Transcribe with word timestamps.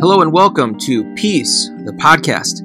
Hello 0.00 0.20
and 0.20 0.32
welcome 0.32 0.78
to 0.78 1.12
Peace, 1.16 1.70
the 1.84 1.90
podcast. 1.90 2.62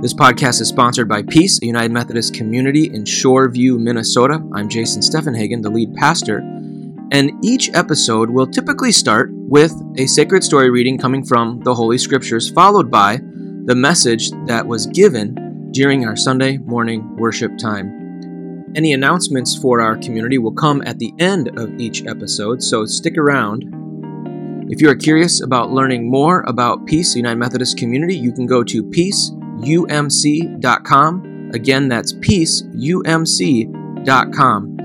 This 0.00 0.14
podcast 0.14 0.60
is 0.60 0.68
sponsored 0.68 1.08
by 1.08 1.24
Peace, 1.24 1.60
a 1.60 1.66
United 1.66 1.90
Methodist 1.90 2.34
community 2.34 2.84
in 2.84 3.02
Shoreview, 3.02 3.80
Minnesota. 3.80 4.40
I'm 4.54 4.68
Jason 4.68 5.02
Steffenhagen, 5.02 5.60
the 5.60 5.70
lead 5.70 5.92
pastor. 5.96 6.38
And 7.10 7.32
each 7.42 7.68
episode 7.74 8.30
will 8.30 8.46
typically 8.46 8.92
start 8.92 9.30
with 9.32 9.74
a 9.96 10.06
sacred 10.06 10.44
story 10.44 10.70
reading 10.70 10.98
coming 10.98 11.24
from 11.24 11.58
the 11.64 11.74
Holy 11.74 11.98
Scriptures, 11.98 12.48
followed 12.48 12.92
by 12.92 13.16
the 13.64 13.74
message 13.74 14.30
that 14.46 14.64
was 14.64 14.86
given 14.86 15.70
during 15.72 16.06
our 16.06 16.14
Sunday 16.14 16.58
morning 16.58 17.16
worship 17.16 17.58
time. 17.58 18.62
Any 18.76 18.92
announcements 18.92 19.56
for 19.56 19.80
our 19.80 19.96
community 19.96 20.38
will 20.38 20.52
come 20.52 20.82
at 20.86 21.00
the 21.00 21.12
end 21.18 21.58
of 21.58 21.80
each 21.80 22.06
episode, 22.06 22.62
so 22.62 22.84
stick 22.84 23.18
around 23.18 23.64
if 24.70 24.82
you 24.82 24.90
are 24.90 24.94
curious 24.94 25.42
about 25.42 25.70
learning 25.70 26.10
more 26.10 26.44
about 26.46 26.84
Peace 26.86 27.16
United 27.16 27.38
Methodist 27.38 27.78
Community, 27.78 28.14
you 28.14 28.32
can 28.32 28.44
go 28.44 28.62
to 28.64 28.84
peaceumc.com. 28.84 31.50
Again, 31.54 31.88
that's 31.88 32.12
peaceumc.com. 32.12 34.76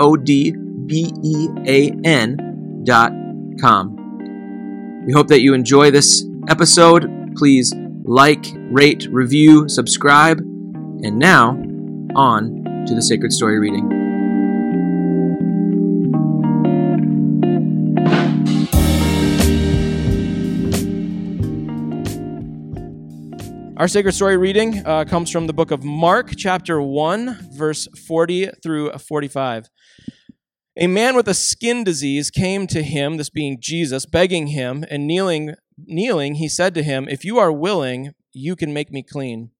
O 2.90 3.08
D 3.08 3.12
B 3.12 3.16
E 3.16 3.26
A 3.26 3.26
N 3.30 3.58
com. 3.60 5.04
We 5.06 5.12
hope 5.12 5.28
that 5.28 5.40
you 5.40 5.54
enjoy 5.54 5.90
this 5.90 6.24
episode. 6.48 7.08
Please 7.36 7.72
like, 8.04 8.46
rate, 8.70 9.06
review, 9.10 9.68
subscribe. 9.68 10.38
And 10.38 11.18
now, 11.18 11.56
on 12.14 12.64
to 12.86 12.94
the 12.94 13.02
Sacred 13.02 13.32
Story 13.32 13.58
reading. 13.58 14.06
Our 23.78 23.88
sacred 23.88 24.12
story 24.12 24.38
reading 24.38 24.82
uh, 24.86 25.04
comes 25.04 25.30
from 25.30 25.46
the 25.46 25.52
book 25.52 25.70
of 25.70 25.84
Mark, 25.84 26.32
chapter 26.34 26.80
1, 26.80 27.50
verse 27.52 27.86
40 28.06 28.48
through 28.62 28.90
45. 28.92 29.68
A 30.78 30.86
man 30.86 31.16
with 31.16 31.26
a 31.26 31.32
skin 31.32 31.84
disease 31.84 32.30
came 32.30 32.66
to 32.66 32.82
him, 32.82 33.16
this 33.16 33.30
being 33.30 33.56
Jesus, 33.58 34.04
begging 34.04 34.48
him, 34.48 34.84
and 34.90 35.06
kneeling, 35.06 35.54
kneeling, 35.78 36.34
he 36.34 36.50
said 36.50 36.74
to 36.74 36.82
him, 36.82 37.08
If 37.08 37.24
you 37.24 37.38
are 37.38 37.50
willing, 37.50 38.12
you 38.34 38.56
can 38.56 38.74
make 38.74 38.92
me 38.92 39.02
clean. 39.02 39.52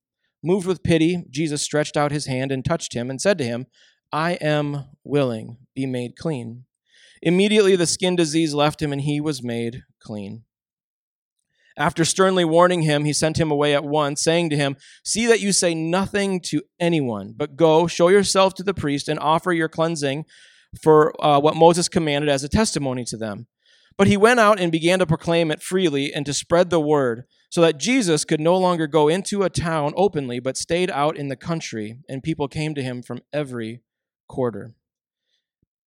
Moved 0.43 0.67
with 0.67 0.83
pity, 0.83 1.25
Jesus 1.31 1.63
stretched 1.63 1.97
out 1.97 2.13
his 2.13 2.27
hand 2.27 2.53
and 2.53 2.63
touched 2.63 2.93
him 2.93 3.09
and 3.09 3.19
said 3.19 3.39
to 3.39 3.45
him, 3.45 3.67
I 4.13 4.33
am 4.35 4.85
willing, 5.05 5.57
be 5.75 5.87
made 5.87 6.17
clean. 6.17 6.65
Immediately 7.23 7.77
the 7.77 7.87
skin 7.87 8.15
disease 8.15 8.53
left 8.53 8.83
him 8.83 8.93
and 8.93 9.01
he 9.01 9.19
was 9.19 9.43
made 9.43 9.85
clean. 9.99 10.45
After 11.79 12.05
sternly 12.05 12.45
warning 12.45 12.83
him, 12.83 13.07
he 13.07 13.15
sent 13.15 13.39
him 13.39 13.51
away 13.51 13.75
at 13.75 13.85
once, 13.85 14.23
saying 14.23 14.51
to 14.51 14.57
him, 14.57 14.77
See 15.03 15.27
that 15.27 15.41
you 15.41 15.53
say 15.53 15.75
nothing 15.75 16.41
to 16.43 16.63
anyone, 16.79 17.33
but 17.35 17.57
go, 17.57 17.87
show 17.87 18.09
yourself 18.09 18.53
to 18.55 18.63
the 18.63 18.75
priest, 18.75 19.09
and 19.09 19.19
offer 19.19 19.53
your 19.53 19.69
cleansing 19.69 20.27
for 20.83 21.13
uh, 21.25 21.41
what 21.41 21.57
Moses 21.57 21.89
commanded 21.89 22.29
as 22.31 22.45
a 22.45 22.49
testimony 22.49 23.05
to 23.05 23.17
them. 23.17 23.47
But 23.99 24.09
he 24.09 24.17
went 24.17 24.41
out 24.41 24.61
and 24.61 24.71
began 24.71 24.99
to 24.99 25.07
proclaim 25.07 25.51
it 25.51 25.63
freely 25.63 26.13
and 26.13 26.27
to 26.27 26.35
spread 26.35 26.71
the 26.71 26.81
word, 26.81 27.25
so 27.49 27.61
that 27.63 27.79
Jesus 27.79 28.25
could 28.25 28.41
no 28.41 28.57
longer 28.57 28.87
go 28.87 29.09
into 29.09 29.43
a 29.43 29.51
town 29.51 29.95
openly, 29.97 30.39
but 30.41 30.57
stayed 30.57 30.91
out 30.91 31.17
in 31.17 31.29
the 31.29 31.37
country, 31.37 31.99
and 32.09 32.23
people 32.23 32.49
came 32.49 32.75
to 32.75 32.83
him 32.83 33.03
from 33.03 33.23
every 33.33 33.81
quarter. 34.29 34.75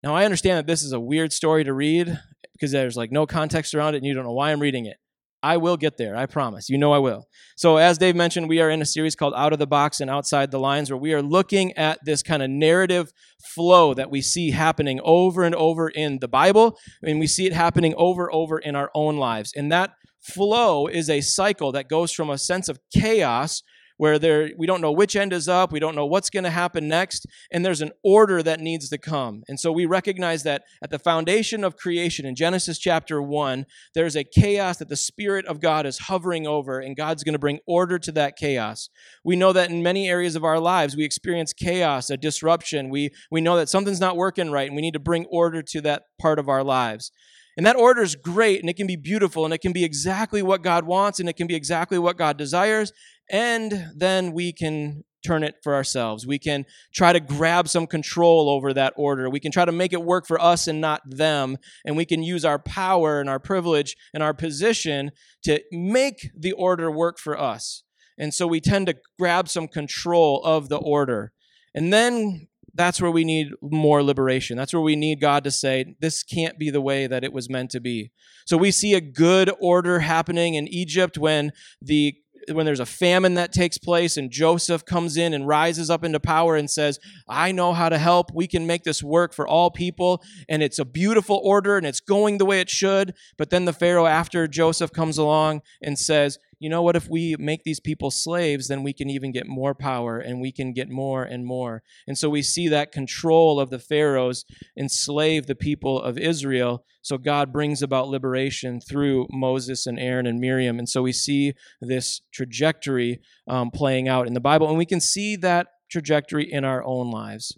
Now, 0.02 0.16
I 0.16 0.26
understand 0.26 0.58
that 0.58 0.68
this 0.68 0.82
is 0.82 0.94
a 0.94 1.00
weird 1.00 1.34
story 1.34 1.64
to 1.66 1.74
read 1.74 2.20
because 2.54 2.72
there's 2.72 2.98
like 2.98 3.12
no 3.12 3.26
context 3.26 3.76
around 3.76 3.96
it 3.96 3.98
and 3.98 4.06
you 4.06 4.14
don't 4.14 4.24
know 4.24 4.34
why 4.34 4.52
I'm 4.52 4.62
reading 4.62 4.86
it. 4.86 4.98
I 5.42 5.58
will 5.58 5.78
get 5.78 5.98
there, 5.98 6.16
I 6.16 6.26
promise. 6.26 6.70
You 6.70 6.78
know 6.78 6.92
I 6.92 6.98
will. 6.98 7.28
So, 7.56 7.78
as 7.78 7.98
Dave 7.98 8.16
mentioned, 8.16 8.50
we 8.50 8.60
are 8.60 8.70
in 8.70 8.82
a 8.82 8.86
series 8.86 9.16
called 9.16 9.34
Out 9.36 9.54
of 9.54 9.60
the 9.60 9.68
Box 9.68 10.02
and 10.02 10.10
Outside 10.10 10.52
the 10.52 10.60
Lines, 10.60 10.92
where 10.92 10.98
we 10.98 11.14
are 11.14 11.22
looking 11.22 11.72
at 11.78 12.00
this 12.04 12.22
kind 12.22 12.44
of 12.44 12.50
narrative 12.50 13.12
flow 13.56 13.94
that 13.94 14.12
we 14.12 14.22
see 14.22 14.52
happening 14.52 15.00
over 15.04 15.44
and 15.44 15.56
over 15.56 15.90
in 15.90 16.20
the 16.20 16.28
Bible, 16.28 16.78
and 17.02 17.20
we 17.20 17.28
see 17.28 17.46
it 17.46 17.54
happening 17.54 17.94
over 17.98 18.26
and 18.26 18.36
over 18.36 18.60
in 18.60 18.76
our 18.76 18.92
own 18.94 19.18
lives. 19.18 19.54
And 19.56 19.72
that 19.72 19.92
flow 20.22 20.88
is 20.88 21.10
a 21.10 21.22
cycle 21.22 21.72
that 21.72 21.88
goes 21.88 22.12
from 22.12 22.30
a 22.30 22.38
sense 22.38 22.68
of 22.68 22.80
chaos 22.94 23.64
where 24.00 24.18
there 24.18 24.50
we 24.58 24.66
don't 24.66 24.80
know 24.80 24.94
which 24.94 25.18
end 25.18 25.34
is 25.34 25.50
up, 25.50 25.74
we 25.74 25.80
don't 25.80 25.94
know 25.94 26.06
what's 26.06 26.30
going 26.30 26.46
to 26.46 26.50
happen 26.50 26.88
next, 26.88 27.26
and 27.52 27.66
there's 27.66 27.82
an 27.82 27.92
order 28.02 28.42
that 28.42 28.62
needs 28.62 28.88
to 28.88 28.98
come. 28.98 29.44
And 29.50 29.60
so 29.60 29.74
we 29.74 29.86
recognize 29.86 30.44
that 30.44 30.64
at 30.82 30.90
the 30.90 30.98
foundation 30.98 31.66
of 31.66 31.76
creation 31.76 32.26
in 32.26 32.34
Genesis 32.34 32.80
chapter 32.80 33.22
1, 33.22 33.66
there's 33.94 34.16
a 34.16 34.24
chaos 34.24 34.78
that 34.78 34.88
the 34.88 34.96
spirit 34.96 35.46
of 35.48 35.60
God 35.60 35.86
is 35.86 36.00
hovering 36.00 36.48
over 36.48 36.80
and 36.80 36.96
God's 36.96 37.26
going 37.26 37.34
to 37.34 37.40
bring 37.40 37.60
order 37.68 38.00
to 38.00 38.14
that 38.14 38.38
chaos. 38.38 38.88
We 39.26 39.36
know 39.36 39.52
that 39.52 39.70
in 39.70 39.84
many 39.84 40.08
areas 40.08 40.38
of 40.38 40.46
our 40.46 40.62
lives 40.62 40.96
we 40.96 41.04
experience 41.04 41.52
chaos, 41.52 42.10
a 42.10 42.16
disruption. 42.16 42.90
We 42.90 43.10
we 43.30 43.42
know 43.42 43.58
that 43.58 43.68
something's 43.68 44.00
not 44.00 44.16
working 44.16 44.50
right 44.50 44.68
and 44.68 44.78
we 44.78 44.82
need 44.82 44.94
to 44.94 45.00
bring 45.00 45.26
order 45.26 45.62
to 45.62 45.82
that 45.82 46.04
part 46.22 46.40
of 46.40 46.48
our 46.48 46.64
lives. 46.64 47.12
And 47.58 47.66
that 47.66 47.76
order 47.76 48.02
is 48.02 48.16
great 48.16 48.62
and 48.62 48.70
it 48.70 48.78
can 48.78 48.88
be 48.88 48.96
beautiful 48.96 49.44
and 49.44 49.54
it 49.54 49.58
can 49.58 49.74
be 49.74 49.84
exactly 49.84 50.42
what 50.42 50.64
God 50.64 50.86
wants 50.86 51.20
and 51.20 51.28
it 51.28 51.36
can 51.36 51.46
be 51.46 51.56
exactly 51.56 52.00
what 52.00 52.18
God 52.18 52.38
desires 52.38 52.94
and 53.30 53.92
then 53.96 54.34
we 54.34 54.52
can 54.54 55.04
turn 55.26 55.44
it 55.44 55.56
for 55.62 55.76
ourselves. 55.76 56.26
We 56.26 56.40
can 56.40 56.66
try 56.94 57.14
to 57.14 57.20
grab 57.20 57.68
some 57.68 57.88
control 57.88 58.50
over 58.50 58.74
that 58.74 58.94
order. 58.96 59.30
We 59.30 59.40
can 59.40 59.52
try 59.52 59.66
to 59.66 59.72
make 59.72 59.94
it 59.94 60.04
work 60.04 60.26
for 60.26 60.42
us 60.42 60.68
and 60.68 60.80
not 60.80 61.02
them. 61.06 61.58
And 61.86 61.98
we 61.98 62.06
can 62.06 62.24
use 62.24 62.46
our 62.46 62.60
power 62.60 63.20
and 63.20 63.30
our 63.30 63.40
privilege 63.40 63.98
and 64.14 64.24
our 64.24 64.34
position 64.34 65.12
to 65.44 65.62
make 65.72 66.30
the 66.38 66.54
order 66.54 66.90
work 66.90 67.20
for 67.20 67.38
us. 67.40 67.84
And 68.18 68.34
so 68.34 68.48
we 68.48 68.62
tend 68.62 68.88
to 68.88 68.96
grab 69.18 69.50
some 69.50 69.68
control 69.68 70.42
of 70.44 70.70
the 70.70 70.78
order. 70.78 71.32
And 71.74 71.92
then 71.92 72.48
that's 72.74 73.02
where 73.02 73.12
we 73.12 73.26
need 73.26 73.50
more 73.62 74.04
liberation. 74.04 74.58
That's 74.58 74.74
where 74.74 74.82
we 74.82 74.96
need 74.96 75.20
God 75.20 75.44
to 75.44 75.52
say, 75.52 75.96
this 76.00 76.24
can't 76.24 76.58
be 76.58 76.70
the 76.70 76.82
way 76.82 77.08
that 77.08 77.24
it 77.24 77.34
was 77.34 77.50
meant 77.50 77.72
to 77.72 77.82
be. 77.82 78.12
So 78.46 78.58
we 78.58 78.72
see 78.72 78.94
a 78.94 79.02
good 79.02 79.52
order 79.60 80.00
happening 80.00 80.54
in 80.54 80.68
Egypt 80.68 81.18
when 81.18 81.52
the 81.82 82.16
when 82.52 82.66
there's 82.66 82.80
a 82.80 82.86
famine 82.86 83.36
that 83.36 83.52
takes 83.52 83.78
place 83.78 84.18
and 84.18 84.32
Joseph 84.32 84.86
comes 84.86 85.18
in 85.18 85.34
and 85.34 85.48
rises 85.48 85.90
up 85.90 86.04
into 86.04 86.20
power 86.20 86.56
and 86.56 86.70
says, 86.70 87.00
I 87.28 87.52
know 87.52 87.74
how 87.74 87.90
to 87.90 87.98
help. 87.98 88.32
We 88.34 88.48
can 88.48 88.68
make 88.68 88.84
this 88.84 89.04
work 89.04 89.34
for 89.34 89.48
all 89.48 89.72
people. 89.72 90.24
And 90.48 90.64
it's 90.64 90.80
a 90.80 90.86
beautiful 90.86 91.40
order 91.44 91.78
and 91.78 91.86
it's 91.86 92.00
going 92.00 92.38
the 92.38 92.46
way 92.46 92.60
it 92.60 92.70
should. 92.70 93.14
But 93.38 93.50
then 93.50 93.66
the 93.66 93.74
Pharaoh, 93.74 94.06
after 94.06 94.48
Joseph 94.48 94.92
comes 94.92 95.18
along 95.18 95.62
and 95.82 95.98
says, 95.98 96.40
you 96.60 96.70
know 96.70 96.82
what, 96.82 96.98
if 96.98 97.10
we 97.10 97.36
make 97.40 97.64
these 97.64 97.80
people 97.80 98.12
slaves, 98.12 98.68
then 98.68 98.84
we 98.84 98.92
can 98.92 99.10
even 99.10 99.32
get 99.32 99.48
more 99.48 99.74
power 99.74 100.20
and 100.20 100.42
we 100.42 100.52
can 100.52 100.74
get 100.74 100.90
more 100.90 101.24
and 101.24 101.46
more. 101.46 101.84
And 102.06 102.18
so 102.18 102.30
we 102.30 102.42
see 102.42 102.68
that 102.68 102.92
control 102.92 103.60
of 103.60 103.70
the 103.70 103.80
Pharaohs 103.80 104.44
enslave 104.78 105.48
the 105.48 105.56
people 105.56 106.02
of 106.02 106.18
Israel. 106.18 106.84
So 107.02 107.18
God 107.18 107.54
brings 107.54 107.82
about 107.82 108.10
liberation 108.10 108.82
through 108.82 109.28
Moses 109.32 109.88
and 109.88 109.98
Aaron 109.98 110.28
and 110.28 110.40
Miriam. 110.40 110.80
And 110.80 110.90
so 110.90 111.02
we 111.02 111.14
see 111.14 111.54
this 111.80 112.22
trajectory 112.34 113.22
um, 113.48 113.72
playing 113.72 114.10
out 114.10 114.28
in 114.28 114.34
the 114.34 114.42
Bible. 114.42 114.68
And 114.68 114.78
we 114.78 114.86
can 114.86 115.00
see 115.00 115.38
that 115.38 115.68
trajectory 115.90 116.52
in 116.52 116.66
our 116.66 116.84
own 116.84 117.10
lives. 117.10 117.58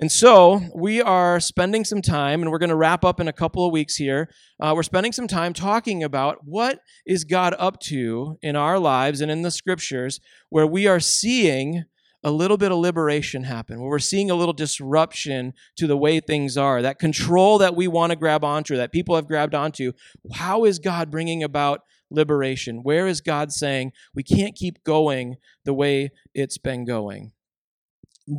And 0.00 0.12
so 0.12 0.60
we 0.76 1.02
are 1.02 1.40
spending 1.40 1.84
some 1.84 2.02
time, 2.02 2.40
and 2.40 2.52
we're 2.52 2.58
going 2.58 2.68
to 2.68 2.76
wrap 2.76 3.04
up 3.04 3.18
in 3.18 3.26
a 3.26 3.32
couple 3.32 3.66
of 3.66 3.72
weeks 3.72 3.96
here. 3.96 4.30
Uh, 4.60 4.72
we're 4.76 4.84
spending 4.84 5.10
some 5.10 5.26
time 5.26 5.52
talking 5.52 6.04
about 6.04 6.44
what 6.44 6.78
is 7.04 7.24
God 7.24 7.52
up 7.58 7.80
to 7.80 8.38
in 8.40 8.54
our 8.54 8.78
lives 8.78 9.20
and 9.20 9.28
in 9.28 9.42
the 9.42 9.50
scriptures 9.50 10.20
where 10.50 10.68
we 10.68 10.86
are 10.86 11.00
seeing 11.00 11.84
a 12.22 12.30
little 12.30 12.56
bit 12.56 12.70
of 12.70 12.78
liberation 12.78 13.42
happen, 13.42 13.80
where 13.80 13.90
we're 13.90 13.98
seeing 13.98 14.30
a 14.30 14.36
little 14.36 14.52
disruption 14.52 15.52
to 15.76 15.88
the 15.88 15.96
way 15.96 16.20
things 16.20 16.56
are, 16.56 16.80
that 16.80 17.00
control 17.00 17.58
that 17.58 17.74
we 17.74 17.88
want 17.88 18.10
to 18.10 18.16
grab 18.16 18.44
onto, 18.44 18.76
that 18.76 18.92
people 18.92 19.16
have 19.16 19.26
grabbed 19.26 19.54
onto. 19.54 19.92
How 20.34 20.64
is 20.64 20.78
God 20.78 21.10
bringing 21.10 21.42
about 21.42 21.80
liberation? 22.08 22.84
Where 22.84 23.08
is 23.08 23.20
God 23.20 23.50
saying 23.50 23.92
we 24.14 24.22
can't 24.22 24.54
keep 24.54 24.84
going 24.84 25.38
the 25.64 25.74
way 25.74 26.10
it's 26.34 26.58
been 26.58 26.84
going? 26.84 27.32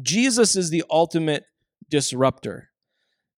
Jesus 0.01 0.55
is 0.55 0.69
the 0.69 0.83
ultimate 0.89 1.45
disruptor. 1.89 2.69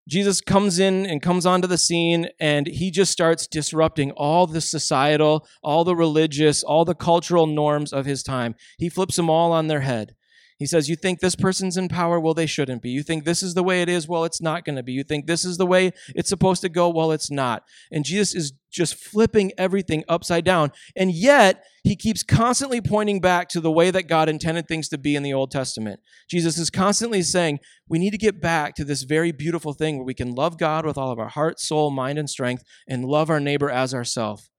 Jesus 0.09 0.42
comes 0.42 0.80
in 0.80 1.06
and 1.06 1.21
comes 1.21 1.45
onto 1.45 1.68
the 1.68 1.77
scene 1.77 2.27
and 2.39 2.68
he 2.68 2.92
just 2.92 3.12
starts 3.12 3.48
disrupting 3.48 4.12
all 4.12 4.48
the 4.48 4.59
societal, 4.59 5.48
all 5.63 5.83
the 5.83 5.95
religious, 5.95 6.63
all 6.63 6.83
the 6.83 6.95
cultural 6.95 7.48
norms 7.48 7.94
of 7.94 8.06
his 8.06 8.24
time. 8.24 8.56
He 8.77 8.89
flips 8.89 9.15
them 9.15 9.30
all 9.30 9.51
on 9.51 9.68
their 9.68 9.81
head. 9.81 10.15
He 10.62 10.68
says, 10.68 10.88
You 10.88 10.96
think 10.96 11.22
this 11.22 11.36
person's 11.36 11.75
in 11.75 11.88
power? 11.88 12.19
Well, 12.19 12.36
they 12.36 12.46
shouldn't 12.46 12.84
be. 12.84 12.92
You 12.92 13.02
think 13.02 13.25
this 13.25 13.42
is 13.42 13.56
the 13.56 13.63
way 13.63 13.81
it 13.81 13.90
is? 13.90 14.08
Well, 14.08 14.25
it's 14.25 14.40
not 14.40 14.63
going 14.63 14.75
to 14.75 14.84
be. 14.84 14.92
You 14.92 15.04
think 15.04 15.25
this 15.25 15.44
is 15.44 15.58
the 15.58 15.66
way 15.66 15.92
it's 16.13 16.30
supposed 16.30 16.62
to 16.62 16.69
go? 16.69 16.88
Well, 16.88 17.12
it's 17.12 17.31
not. 17.31 17.63
And 17.92 18.06
Jesus 18.06 18.36
is 18.36 18.54
just 18.69 18.94
flipping 18.94 19.54
everything 19.58 20.04
upside 20.08 20.46
down. 20.46 20.72
And 20.96 21.12
yet, 21.12 21.66
he 21.84 21.96
keeps 21.96 22.22
constantly 22.22 22.80
pointing 22.80 23.19
back 23.19 23.50
to 23.50 23.60
the 23.60 23.72
way 23.72 23.90
that 23.90 24.08
God 24.08 24.30
intended 24.30 24.68
things 24.68 24.88
to 24.90 25.00
be 25.00 25.16
in 25.16 25.24
the 25.24 25.34
Old 25.34 25.50
Testament. 25.50 26.00
Jesus 26.30 26.60
is 26.60 26.69
constantly 26.69 27.24
saying, 27.24 27.58
We 27.90 27.98
need 27.98 28.12
to 28.12 28.19
get 28.19 28.40
back 28.40 28.75
to 28.75 28.86
this 28.86 29.02
very 29.02 29.31
beautiful 29.31 29.74
thing 29.74 29.98
where 29.98 30.06
we 30.06 30.13
can 30.13 30.36
love 30.36 30.60
God 30.60 30.86
with 30.86 30.96
all 30.96 31.12
of 31.12 31.18
our 31.18 31.30
heart, 31.30 31.60
soul, 31.60 31.90
mind, 31.90 32.19
and 32.19 32.30
strength 32.30 32.63
and 32.88 33.04
love 33.04 33.31
our 33.31 33.40
neighbor 33.40 33.72
as 33.72 33.96
ourselves. 33.96 34.50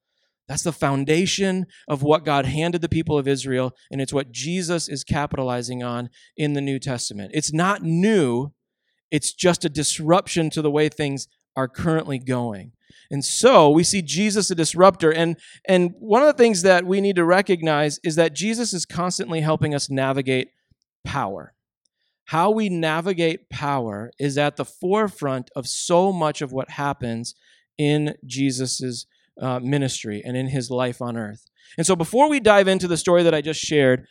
That's 0.48 0.62
the 0.62 0.72
foundation 0.72 1.66
of 1.88 2.02
what 2.02 2.24
God 2.24 2.46
handed 2.46 2.82
the 2.82 2.88
people 2.88 3.16
of 3.16 3.28
Israel, 3.28 3.74
and 3.90 4.00
it's 4.00 4.12
what 4.12 4.32
Jesus 4.32 4.88
is 4.88 5.04
capitalizing 5.04 5.82
on 5.82 6.10
in 6.36 6.52
the 6.52 6.60
New 6.60 6.78
Testament. 6.78 7.30
It's 7.34 7.52
not 7.52 7.82
new, 7.82 8.52
it's 9.10 9.32
just 9.32 9.64
a 9.64 9.68
disruption 9.68 10.50
to 10.50 10.62
the 10.62 10.70
way 10.70 10.88
things 10.88 11.28
are 11.56 11.68
currently 11.68 12.18
going. 12.18 12.72
And 13.10 13.24
so 13.24 13.70
we 13.70 13.84
see 13.84 14.00
Jesus 14.00 14.50
a 14.50 14.54
disruptor. 14.54 15.12
And, 15.12 15.36
and 15.68 15.94
one 15.98 16.22
of 16.22 16.28
the 16.28 16.42
things 16.42 16.62
that 16.62 16.86
we 16.86 17.00
need 17.00 17.16
to 17.16 17.24
recognize 17.24 18.00
is 18.02 18.16
that 18.16 18.34
Jesus 18.34 18.72
is 18.72 18.86
constantly 18.86 19.42
helping 19.42 19.74
us 19.74 19.90
navigate 19.90 20.48
power. 21.04 21.54
How 22.26 22.50
we 22.50 22.70
navigate 22.70 23.50
power 23.50 24.10
is 24.18 24.38
at 24.38 24.56
the 24.56 24.64
forefront 24.64 25.50
of 25.54 25.66
so 25.68 26.10
much 26.12 26.40
of 26.40 26.52
what 26.52 26.70
happens 26.70 27.34
in 27.76 28.14
Jesus's 28.24 29.06
uh, 29.40 29.60
ministry 29.60 30.22
and 30.24 30.36
in 30.36 30.48
his 30.48 30.70
life 30.70 31.00
on 31.00 31.16
earth. 31.16 31.44
And 31.76 31.86
so, 31.86 31.96
before 31.96 32.28
we 32.28 32.40
dive 32.40 32.68
into 32.68 32.88
the 32.88 32.96
story 32.96 33.22
that 33.22 33.34
I 33.34 33.40
just 33.40 33.60
shared, 33.60 34.06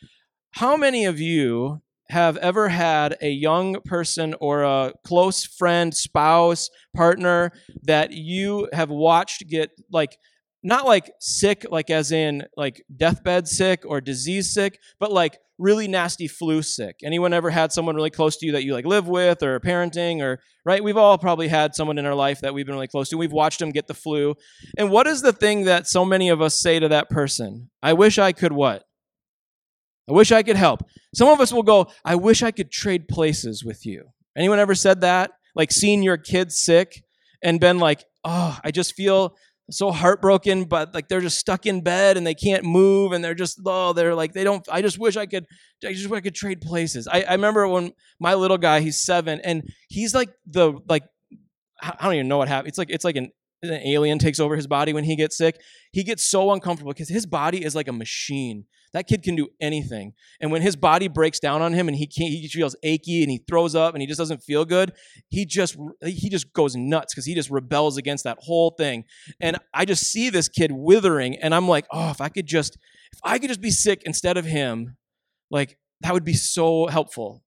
how 0.52 0.76
many 0.76 1.06
of 1.06 1.20
you 1.20 1.82
have 2.10 2.36
ever 2.38 2.68
had 2.68 3.18
a 3.22 3.30
young 3.30 3.80
person 3.86 4.36
or 4.42 4.64
a 4.64 4.94
close 5.06 5.46
friend, 5.46 5.96
spouse, 5.96 6.70
partner 6.94 7.52
that 7.84 8.12
you 8.12 8.68
have 8.74 8.90
watched 8.90 9.48
get 9.48 9.72
like 9.92 10.18
not 10.64 10.86
like 10.86 11.12
sick, 11.20 11.66
like 11.72 11.90
as 11.90 12.12
in 12.12 12.46
like 12.56 12.84
deathbed 12.96 13.48
sick 13.48 13.84
or 13.86 14.02
disease 14.02 14.54
sick, 14.54 14.80
but 15.00 15.12
like 15.12 15.40
really 15.62 15.88
nasty 15.88 16.28
flu 16.28 16.62
sick. 16.62 16.98
Anyone 17.04 17.34
ever 17.34 17.52
had 17.52 17.72
someone 17.72 17.96
really 17.96 18.10
close 18.10 18.36
to 18.38 18.46
you 18.46 18.52
that 18.54 18.64
you 18.64 18.74
like 18.74 18.86
live 18.86 19.08
with 19.08 19.44
or 19.44 19.60
parenting 19.60 20.22
or 20.22 20.40
right? 20.66 20.84
We've 20.84 20.98
all 20.98 21.18
probably 21.18 21.48
had 21.48 21.76
someone 21.76 21.98
in 21.98 22.06
our 22.06 22.16
life 22.16 22.42
that 22.42 22.54
we've 22.54 22.66
been 22.66 22.76
really 22.76 22.88
close 22.88 23.10
to. 23.10 23.18
We've 23.18 23.32
watched 23.32 23.60
them 23.60 23.72
get 23.72 23.88
the 23.88 23.94
flu. 23.94 24.36
And 24.78 24.90
what 24.90 25.08
is 25.08 25.22
the 25.22 25.32
thing 25.32 25.66
that 25.66 25.88
so 25.88 26.04
many 26.04 26.30
of 26.30 26.42
us 26.42 26.60
say 26.60 26.80
to 26.80 26.90
that 26.90 27.10
person? 27.10 27.70
I 27.82 27.94
wish 27.94 28.18
I 28.18 28.32
could 28.32 28.52
what? 28.52 28.84
I 30.10 30.14
wish 30.14 30.32
I 30.32 30.44
could 30.44 30.56
help. 30.56 30.82
Some 31.16 31.30
of 31.30 31.40
us 31.40 31.54
will 31.54 31.64
go, 31.64 31.88
I 32.04 32.16
wish 32.16 32.44
I 32.44 32.52
could 32.52 32.72
trade 32.72 33.08
places 33.08 33.64
with 33.64 33.86
you. 33.86 34.06
Anyone 34.36 34.60
ever 34.60 34.76
said 34.76 35.02
that? 35.02 35.32
Like 35.56 35.72
seeing 35.72 36.02
your 36.02 36.18
kid 36.18 36.52
sick 36.52 37.04
and 37.44 37.60
been 37.60 37.78
like, 37.78 38.04
oh, 38.24 38.58
I 38.64 38.72
just 38.72 38.96
feel 38.96 39.36
so 39.72 39.92
heartbroken, 39.92 40.66
but 40.66 40.94
like 40.94 41.08
they're 41.08 41.22
just 41.22 41.40
stuck 41.40 41.66
in 41.66 41.82
bed 41.82 42.18
and 42.18 42.26
they 42.26 42.36
can't 42.36 42.64
move 42.64 43.12
and 43.12 43.24
they're 43.24 43.36
just 43.36 43.60
oh 43.66 43.94
they're 43.94 44.16
like 44.16 44.34
they 44.34 44.44
don't. 44.44 44.68
I 44.72 44.82
just 44.82 45.00
wish 45.00 45.18
I 45.18 45.26
could. 45.26 45.46
I 45.86 45.94
just 45.94 46.10
wish 46.10 46.18
I 46.18 46.22
could 46.22 46.36
trade 46.36 46.62
places. 46.62 47.08
I, 47.08 47.22
I 47.22 47.34
remember 47.34 47.68
when 47.68 47.94
my 48.20 48.34
little 48.36 48.58
guy, 48.58 48.82
he's 48.82 49.02
seven, 49.02 49.42
and 49.44 49.64
he's 49.90 50.14
like 50.14 50.30
the 50.46 50.74
like 50.88 51.04
I 51.82 51.96
don't 52.04 52.14
even 52.14 52.28
know 52.28 52.38
what 52.38 52.48
happened. 52.48 52.70
It's 52.70 52.78
like 52.78 52.90
it's 52.90 53.06
like 53.06 53.16
an 53.16 53.32
an 53.64 53.74
alien 53.86 54.20
takes 54.20 54.40
over 54.40 54.56
his 54.56 54.68
body 54.68 54.94
when 54.94 55.04
he 55.04 55.16
gets 55.16 55.38
sick. 55.38 55.60
He 55.92 56.04
gets 56.04 56.26
so 56.26 56.52
uncomfortable 56.52 56.94
because 56.94 57.10
his 57.10 57.26
body 57.26 57.64
is 57.64 57.76
like 57.76 57.88
a 57.88 57.94
machine. 57.94 58.66
That 58.94 59.08
kid 59.08 59.24
can 59.24 59.36
do 59.36 59.48
anything. 59.62 60.14
And 60.42 60.52
when 60.52 60.62
his 60.62 60.76
body 60.76 61.08
breaks 61.08 61.40
down 61.40 61.62
on 61.62 61.74
him 61.74 61.88
and 61.88 61.96
he 61.96 62.08
can't, 62.08 62.30
he 62.30 62.48
feels 62.48 62.76
achy 62.84 63.22
and 63.24 63.32
he 63.32 63.38
throws 63.38 63.74
up 63.74 63.94
and 63.94 64.02
he 64.02 64.08
just 64.08 64.18
doesn't 64.18 64.44
feel 64.44 64.66
good, 64.66 64.92
he 65.30 65.46
just 65.46 65.78
he 66.04 66.30
just 66.30 66.52
goes 66.54 66.76
nuts 66.76 67.14
because 67.14 67.26
he 67.26 67.34
just 67.34 67.50
rebels 67.50 67.98
against 67.98 68.26
that 68.26 68.38
whole 68.42 68.72
thing. 68.72 69.06
And 69.40 69.58
I 69.74 69.86
just 69.86 70.04
see 70.04 70.30
this 70.30 70.50
kid 70.50 70.72
withering, 70.72 71.38
and 71.38 71.56
I'm 71.56 71.68
like, 71.68 71.86
oh, 71.92 72.10
if 72.12 72.20
I 72.20 72.30
could 72.30 72.48
just 72.48 72.78
if 73.14 73.20
I 73.24 73.40
could 73.40 73.50
just 73.50 73.62
be 73.62 73.72
sick 73.72 74.04
instead 74.06 74.38
of 74.38 74.46
him, 74.46 74.98
like 75.50 75.78
that 76.02 76.14
would 76.14 76.26
be 76.26 76.34
so 76.34 76.88
helpful. 76.88 77.44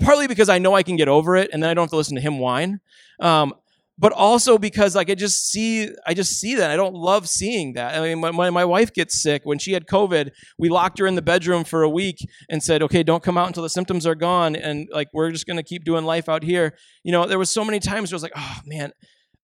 Partly 0.00 0.26
because 0.26 0.48
I 0.48 0.58
know 0.58 0.74
I 0.74 0.82
can 0.82 0.96
get 0.96 1.08
over 1.08 1.36
it, 1.36 1.50
and 1.52 1.62
then 1.62 1.70
I 1.70 1.74
don't 1.74 1.84
have 1.84 1.90
to 1.90 1.96
listen 1.96 2.16
to 2.16 2.20
him 2.20 2.38
whine. 2.38 2.80
Um, 3.20 3.54
but 3.98 4.12
also 4.12 4.58
because 4.58 4.94
like 4.94 5.10
I 5.10 5.14
just 5.14 5.50
see 5.50 5.90
I 6.06 6.14
just 6.14 6.38
see 6.38 6.54
that 6.54 6.70
I 6.70 6.76
don't 6.76 6.94
love 6.94 7.28
seeing 7.28 7.72
that. 7.74 7.94
I 7.94 8.14
mean, 8.14 8.20
when 8.20 8.54
my 8.54 8.64
wife 8.64 8.92
gets 8.92 9.20
sick 9.20 9.42
when 9.44 9.58
she 9.58 9.72
had 9.72 9.86
COVID, 9.86 10.30
we 10.58 10.68
locked 10.68 10.98
her 10.98 11.06
in 11.06 11.16
the 11.16 11.22
bedroom 11.22 11.64
for 11.64 11.82
a 11.82 11.88
week 11.90 12.18
and 12.48 12.62
said, 12.62 12.82
"Okay, 12.82 13.02
don't 13.02 13.22
come 13.22 13.36
out 13.36 13.48
until 13.48 13.62
the 13.62 13.70
symptoms 13.70 14.06
are 14.06 14.14
gone," 14.14 14.54
and 14.54 14.88
like 14.92 15.08
we're 15.12 15.30
just 15.32 15.46
gonna 15.46 15.62
keep 15.62 15.84
doing 15.84 16.04
life 16.04 16.28
out 16.28 16.42
here. 16.42 16.76
You 17.02 17.12
know, 17.12 17.26
there 17.26 17.38
was 17.38 17.50
so 17.50 17.64
many 17.64 17.80
times 17.80 18.10
where 18.10 18.14
I 18.14 18.18
was 18.18 18.22
like, 18.22 18.32
"Oh 18.36 18.58
man, 18.66 18.92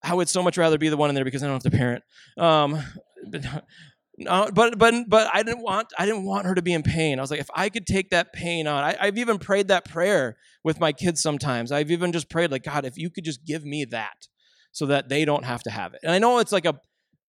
I 0.02 0.14
would 0.14 0.28
so 0.28 0.42
much 0.42 0.56
rather 0.56 0.78
be 0.78 0.88
the 0.88 0.96
one 0.96 1.08
in 1.08 1.14
there 1.14 1.24
because 1.24 1.42
I 1.42 1.46
don't 1.46 1.62
have 1.62 1.72
to 1.72 1.76
parent." 1.76 2.04
Um, 2.38 2.82
but, 3.30 3.44
no, 4.18 4.50
but 4.54 4.78
but 4.78 4.94
but 5.08 5.28
I 5.34 5.42
didn't 5.42 5.62
want 5.62 5.88
I 5.98 6.06
didn't 6.06 6.24
want 6.24 6.46
her 6.46 6.54
to 6.54 6.62
be 6.62 6.72
in 6.72 6.84
pain. 6.84 7.18
I 7.18 7.22
was 7.22 7.30
like, 7.32 7.40
if 7.40 7.50
I 7.54 7.68
could 7.68 7.86
take 7.86 8.10
that 8.10 8.32
pain 8.32 8.68
on, 8.68 8.84
I, 8.84 8.96
I've 9.00 9.18
even 9.18 9.38
prayed 9.38 9.68
that 9.68 9.84
prayer 9.84 10.36
with 10.62 10.78
my 10.78 10.92
kids 10.92 11.20
sometimes. 11.20 11.72
I've 11.72 11.90
even 11.90 12.12
just 12.12 12.30
prayed 12.30 12.52
like, 12.52 12.62
God, 12.62 12.84
if 12.84 12.96
you 12.96 13.10
could 13.10 13.24
just 13.24 13.44
give 13.44 13.64
me 13.64 13.84
that 13.86 14.28
so 14.74 14.86
that 14.86 15.08
they 15.08 15.24
don't 15.24 15.44
have 15.44 15.62
to 15.62 15.70
have 15.70 15.94
it. 15.94 16.00
And 16.02 16.12
I 16.12 16.18
know 16.18 16.38
it's 16.40 16.52
like 16.52 16.66
a 16.66 16.78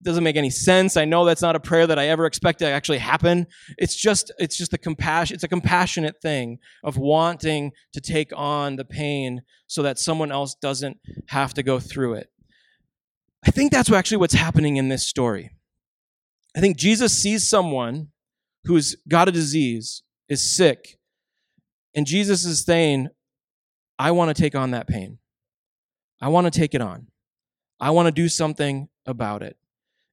doesn't 0.03 0.25
make 0.25 0.35
any 0.35 0.49
sense. 0.49 0.97
I 0.97 1.05
know 1.05 1.25
that's 1.25 1.41
not 1.41 1.55
a 1.55 1.59
prayer 1.59 1.87
that 1.87 1.97
I 1.97 2.09
ever 2.09 2.25
expect 2.25 2.59
to 2.59 2.67
actually 2.67 2.97
happen. 2.97 3.47
It's 3.77 3.95
just 3.95 4.31
it's 4.37 4.57
just 4.57 4.73
a 4.73 4.77
compassion 4.77 5.35
it's 5.35 5.43
a 5.43 5.47
compassionate 5.47 6.21
thing 6.21 6.59
of 6.83 6.97
wanting 6.97 7.71
to 7.93 8.01
take 8.01 8.31
on 8.35 8.75
the 8.75 8.83
pain 8.83 9.43
so 9.67 9.83
that 9.83 9.97
someone 9.97 10.31
else 10.31 10.55
doesn't 10.55 10.97
have 11.29 11.53
to 11.53 11.63
go 11.63 11.79
through 11.79 12.15
it. 12.15 12.29
I 13.47 13.51
think 13.51 13.71
that's 13.71 13.91
actually 13.91 14.17
what's 14.17 14.33
happening 14.33 14.77
in 14.77 14.89
this 14.89 15.07
story. 15.07 15.51
I 16.57 16.61
think 16.61 16.77
Jesus 16.77 17.13
sees 17.13 17.47
someone 17.47 18.09
who's 18.63 18.95
got 19.07 19.29
a 19.29 19.31
disease, 19.31 20.01
is 20.27 20.55
sick, 20.55 20.97
and 21.93 22.07
Jesus 22.07 22.43
is 22.43 22.63
saying, 22.63 23.09
I 23.99 24.11
want 24.11 24.35
to 24.35 24.41
take 24.41 24.55
on 24.55 24.71
that 24.71 24.87
pain. 24.87 25.19
I 26.19 26.29
want 26.29 26.51
to 26.51 26.59
take 26.59 26.73
it 26.73 26.81
on. 26.81 27.07
I 27.79 27.91
want 27.91 28.07
to 28.07 28.11
do 28.11 28.29
something 28.29 28.89
about 29.05 29.43
it. 29.43 29.57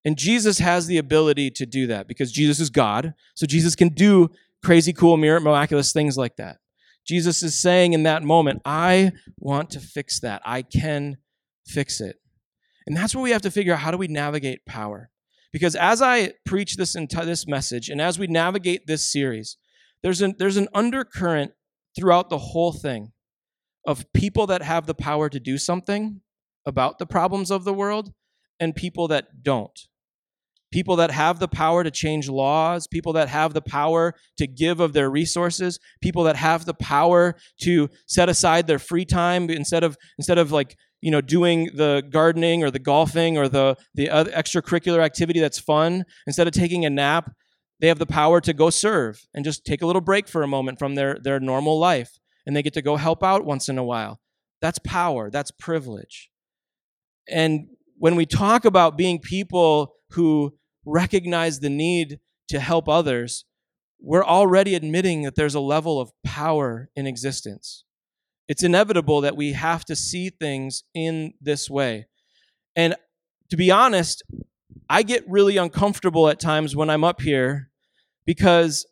And 0.05 0.17
Jesus 0.17 0.59
has 0.59 0.87
the 0.87 0.99
ability 0.99 1.50
to 1.53 1.67
do 1.67 1.87
that 1.87 2.09
because 2.09 2.32
Jesus 2.32 2.59
is 2.59 2.70
God. 2.70 3.14
So 3.35 3.47
Jesus 3.47 3.76
can 3.76 3.91
do 3.91 4.31
crazy, 4.64 4.93
cool, 4.93 5.17
miraculous 5.17 5.93
things 5.93 6.17
like 6.17 6.37
that. 6.37 6.59
Jesus 7.05 7.43
is 7.43 7.61
saying 7.61 7.93
in 7.93 8.05
that 8.05 8.23
moment, 8.23 8.62
I 8.64 9.12
want 9.38 9.70
to 9.70 9.81
fix 9.81 10.20
that. 10.20 10.43
I 10.44 10.62
can 10.62 11.19
fix 11.67 12.00
it. 12.00 12.17
And 12.87 12.97
that's 12.97 13.14
where 13.14 13.23
we 13.23 13.31
have 13.31 13.42
to 13.42 13.50
figure 13.50 13.75
out 13.75 13.81
how 13.81 13.90
do 13.90 13.97
we 13.97 14.09
navigate 14.09 14.66
power. 14.66 15.11
Because 15.52 15.76
as 15.76 16.00
I 16.00 16.33
preach 16.47 16.76
this 16.76 16.95
this 16.95 17.47
message 17.47 17.88
and 17.90 18.00
as 18.00 18.19
we 18.19 18.26
navigate 18.26 18.87
this 18.87 19.07
series, 19.11 19.59
there's 20.02 20.23
an 20.23 20.35
there's 20.38 20.57
an 20.57 20.69
undercurrent 20.75 21.52
throughout 21.95 22.31
the 22.31 22.38
whole 22.38 22.73
thing 22.73 23.12
of 23.87 24.11
people 24.12 24.47
that 24.47 24.62
have 24.62 24.87
the 24.87 24.95
power 24.95 25.28
to 25.28 25.38
do 25.38 25.59
something 25.59 26.22
about 26.66 26.99
the 26.99 27.07
problems 27.07 27.50
of 27.50 27.64
the 27.64 27.75
world 27.75 28.12
and 28.61 28.75
people 28.75 29.09
that 29.09 29.42
don't. 29.42 29.78
People 30.73 30.97
that 30.97 31.11
have 31.11 31.38
the 31.38 31.49
power 31.49 31.85
to 31.85 31.90
change 31.90 32.31
laws, 32.31 32.87
people 32.87 33.12
that 33.12 33.28
have 33.28 33.52
the 33.52 33.61
power 33.61 34.14
to 34.38 34.47
give 34.47 34.81
of 34.81 34.95
their 34.95 35.11
resources, 35.11 35.78
people 36.00 36.25
that 36.25 36.37
have 36.37 36.64
the 36.64 36.75
power 36.75 37.37
to 37.61 37.90
set 38.07 38.31
aside 38.31 38.66
their 38.66 38.78
free 38.78 39.04
time 39.04 39.50
instead 39.50 39.85
of 39.85 39.99
instead 40.16 40.38
of 40.38 40.50
like 40.50 40.76
you 41.02 41.11
know 41.11 41.21
doing 41.21 41.69
the 41.75 42.02
gardening 42.09 42.64
or 42.64 42.71
the 42.71 42.78
golfing 42.78 43.37
or 43.37 43.49
the 43.49 43.76
the 43.95 44.09
other 44.09 44.31
extracurricular 44.31 45.00
activity 45.00 45.40
that's 45.40 45.59
fun 45.59 46.04
instead 46.26 46.47
of 46.47 46.54
taking 46.54 46.87
a 46.87 46.90
nap 46.90 47.33
they 47.81 47.88
have 47.88 47.99
the 47.99 48.07
power 48.07 48.40
to 48.40 48.54
go 48.54 48.71
serve 48.71 49.26
and 49.35 49.45
just 49.45 49.66
take 49.66 49.83
a 49.83 49.87
little 49.87 50.00
break 50.00 50.26
for 50.28 50.42
a 50.42 50.49
moment 50.49 50.78
from 50.78 50.95
their 50.95 51.19
their 51.23 51.38
normal 51.38 51.78
life 51.78 52.19
and 52.47 52.57
they 52.57 52.62
get 52.62 52.73
to 52.73 52.81
go 52.81 52.97
help 52.97 53.23
out 53.23 53.45
once 53.45 53.69
in 53.69 53.76
a 53.76 53.85
while 53.85 54.21
that's 54.62 54.78
power 54.78 55.31
that's 55.31 55.50
privilege 55.50 56.31
and 57.29 57.69
when 57.99 58.17
we 58.17 58.26
talk 58.26 58.64
about 58.64 58.97
being 58.97 59.19
people 59.21 59.95
who 60.11 60.55
recognize 60.85 61.61
the 61.61 61.71
need 61.71 62.19
to 62.49 62.59
help 62.61 62.88
others, 62.88 63.45
we're 64.00 64.25
already 64.25 64.75
admitting 64.75 65.23
that 65.23 65.37
there's 65.37 65.55
a 65.55 65.61
level 65.61 66.00
of 66.00 66.11
power 66.25 66.91
in 66.97 67.07
existence. 67.07 67.85
It's 68.49 68.64
inevitable 68.64 69.21
that 69.21 69.37
we 69.37 69.52
have 69.52 69.85
to 69.85 69.95
see 69.95 70.31
things 70.31 70.83
in 70.95 71.35
this 71.41 71.71
way. 71.71 72.07
And 72.75 72.97
to 73.50 73.57
be 73.57 73.71
honest, 73.71 74.23
I 74.91 75.02
get 75.02 75.25
really 75.29 75.57
uncomfortable 75.57 76.29
at 76.29 76.41
times 76.41 76.75
when 76.75 76.91
I'm 76.91 77.05
up 77.05 77.21
here 77.21 77.71
because, 78.26 78.87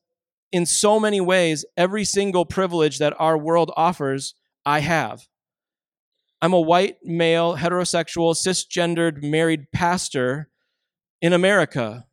in 0.53 0.67
so 0.67 1.01
many 1.01 1.21
ways, 1.21 1.65
every 1.77 2.05
single 2.05 2.45
privilege 2.45 2.99
that 2.99 3.15
our 3.19 3.37
world 3.37 3.73
offers, 3.77 4.35
I 4.65 4.81
have. 4.81 5.27
I'm 6.43 6.53
a 6.53 6.61
white, 6.61 6.97
male, 7.05 7.57
heterosexual, 7.57 8.35
cisgendered, 8.35 9.23
married 9.23 9.71
pastor 9.73 10.49
in 11.21 11.33
America. 11.33 12.07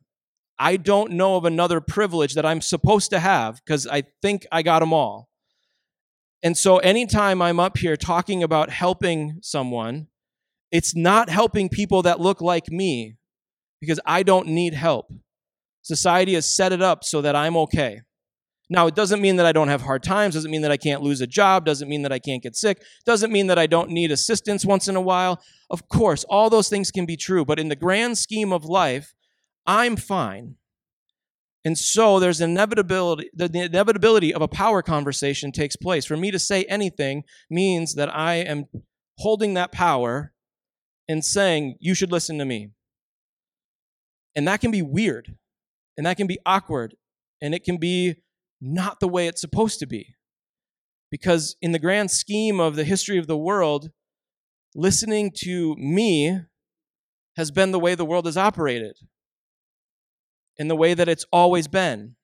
I 0.58 0.76
don't 0.76 1.12
know 1.12 1.36
of 1.36 1.44
another 1.44 1.80
privilege 1.80 2.34
that 2.34 2.44
I'm 2.44 2.60
supposed 2.60 3.10
to 3.10 3.20
have 3.20 3.60
because 3.64 3.86
I 3.86 4.02
think 4.20 4.46
I 4.52 4.62
got 4.62 4.80
them 4.80 4.92
all. 4.92 5.28
And 6.42 6.56
so 6.56 6.78
anytime 6.78 7.40
I'm 7.40 7.58
up 7.58 7.78
here 7.78 7.96
talking 7.96 8.42
about 8.42 8.70
helping 8.70 9.38
someone, 9.40 10.08
it's 10.70 10.94
not 10.94 11.30
helping 11.30 11.68
people 11.68 12.02
that 12.02 12.20
look 12.20 12.40
like 12.40 12.70
me 12.70 13.16
because 13.80 14.00
I 14.04 14.22
don't 14.22 14.48
need 14.48 14.74
help. 14.74 15.10
Society 15.82 16.34
has 16.34 16.54
set 16.54 16.72
it 16.72 16.82
up 16.82 17.02
so 17.02 17.22
that 17.22 17.34
I'm 17.34 17.56
okay. 17.56 18.02
Now, 18.70 18.86
it 18.86 18.94
doesn't 18.94 19.22
mean 19.22 19.36
that 19.36 19.46
I 19.46 19.52
don't 19.52 19.68
have 19.68 19.82
hard 19.82 20.02
times, 20.02 20.34
doesn't 20.34 20.50
mean 20.50 20.60
that 20.62 20.70
I 20.70 20.76
can't 20.76 21.02
lose 21.02 21.20
a 21.20 21.26
job, 21.26 21.64
doesn't 21.64 21.88
mean 21.88 22.02
that 22.02 22.12
I 22.12 22.18
can't 22.18 22.42
get 22.42 22.54
sick, 22.54 22.82
doesn't 23.06 23.32
mean 23.32 23.46
that 23.46 23.58
I 23.58 23.66
don't 23.66 23.90
need 23.90 24.10
assistance 24.10 24.64
once 24.64 24.88
in 24.88 24.96
a 24.96 25.00
while. 25.00 25.42
Of 25.70 25.88
course, 25.88 26.24
all 26.24 26.50
those 26.50 26.68
things 26.68 26.90
can 26.90 27.06
be 27.06 27.16
true, 27.16 27.44
but 27.44 27.58
in 27.58 27.68
the 27.68 27.76
grand 27.76 28.18
scheme 28.18 28.52
of 28.52 28.64
life, 28.64 29.14
I'm 29.66 29.96
fine. 29.96 30.56
And 31.64 31.76
so 31.76 32.20
there's 32.20 32.40
inevitability 32.40 33.30
the 33.34 33.50
inevitability 33.64 34.32
of 34.32 34.42
a 34.42 34.48
power 34.48 34.80
conversation 34.80 35.50
takes 35.50 35.76
place. 35.76 36.06
For 36.06 36.16
me 36.16 36.30
to 36.30 36.38
say 36.38 36.64
anything 36.64 37.24
means 37.50 37.94
that 37.94 38.14
I 38.14 38.36
am 38.36 38.66
holding 39.18 39.54
that 39.54 39.72
power 39.72 40.32
and 41.08 41.24
saying, 41.24 41.76
You 41.80 41.94
should 41.94 42.12
listen 42.12 42.38
to 42.38 42.44
me. 42.44 42.70
And 44.36 44.46
that 44.46 44.60
can 44.60 44.70
be 44.70 44.82
weird, 44.82 45.36
and 45.96 46.06
that 46.06 46.16
can 46.16 46.26
be 46.26 46.38
awkward, 46.46 46.94
and 47.42 47.54
it 47.54 47.64
can 47.64 47.78
be 47.78 48.16
not 48.60 49.00
the 49.00 49.08
way 49.08 49.26
it's 49.26 49.40
supposed 49.40 49.78
to 49.80 49.86
be. 49.86 50.14
Because 51.10 51.56
in 51.62 51.72
the 51.72 51.78
grand 51.78 52.10
scheme 52.10 52.60
of 52.60 52.76
the 52.76 52.84
history 52.84 53.18
of 53.18 53.26
the 53.26 53.36
world, 53.36 53.90
listening 54.74 55.32
to 55.44 55.74
me 55.76 56.40
has 57.36 57.50
been 57.50 57.70
the 57.70 57.78
way 57.78 57.94
the 57.94 58.04
world 58.04 58.26
has 58.26 58.36
operated, 58.36 58.98
in 60.56 60.68
the 60.68 60.76
way 60.76 60.92
that 60.92 61.08
it's 61.08 61.24
always 61.32 61.68
been. 61.68 62.16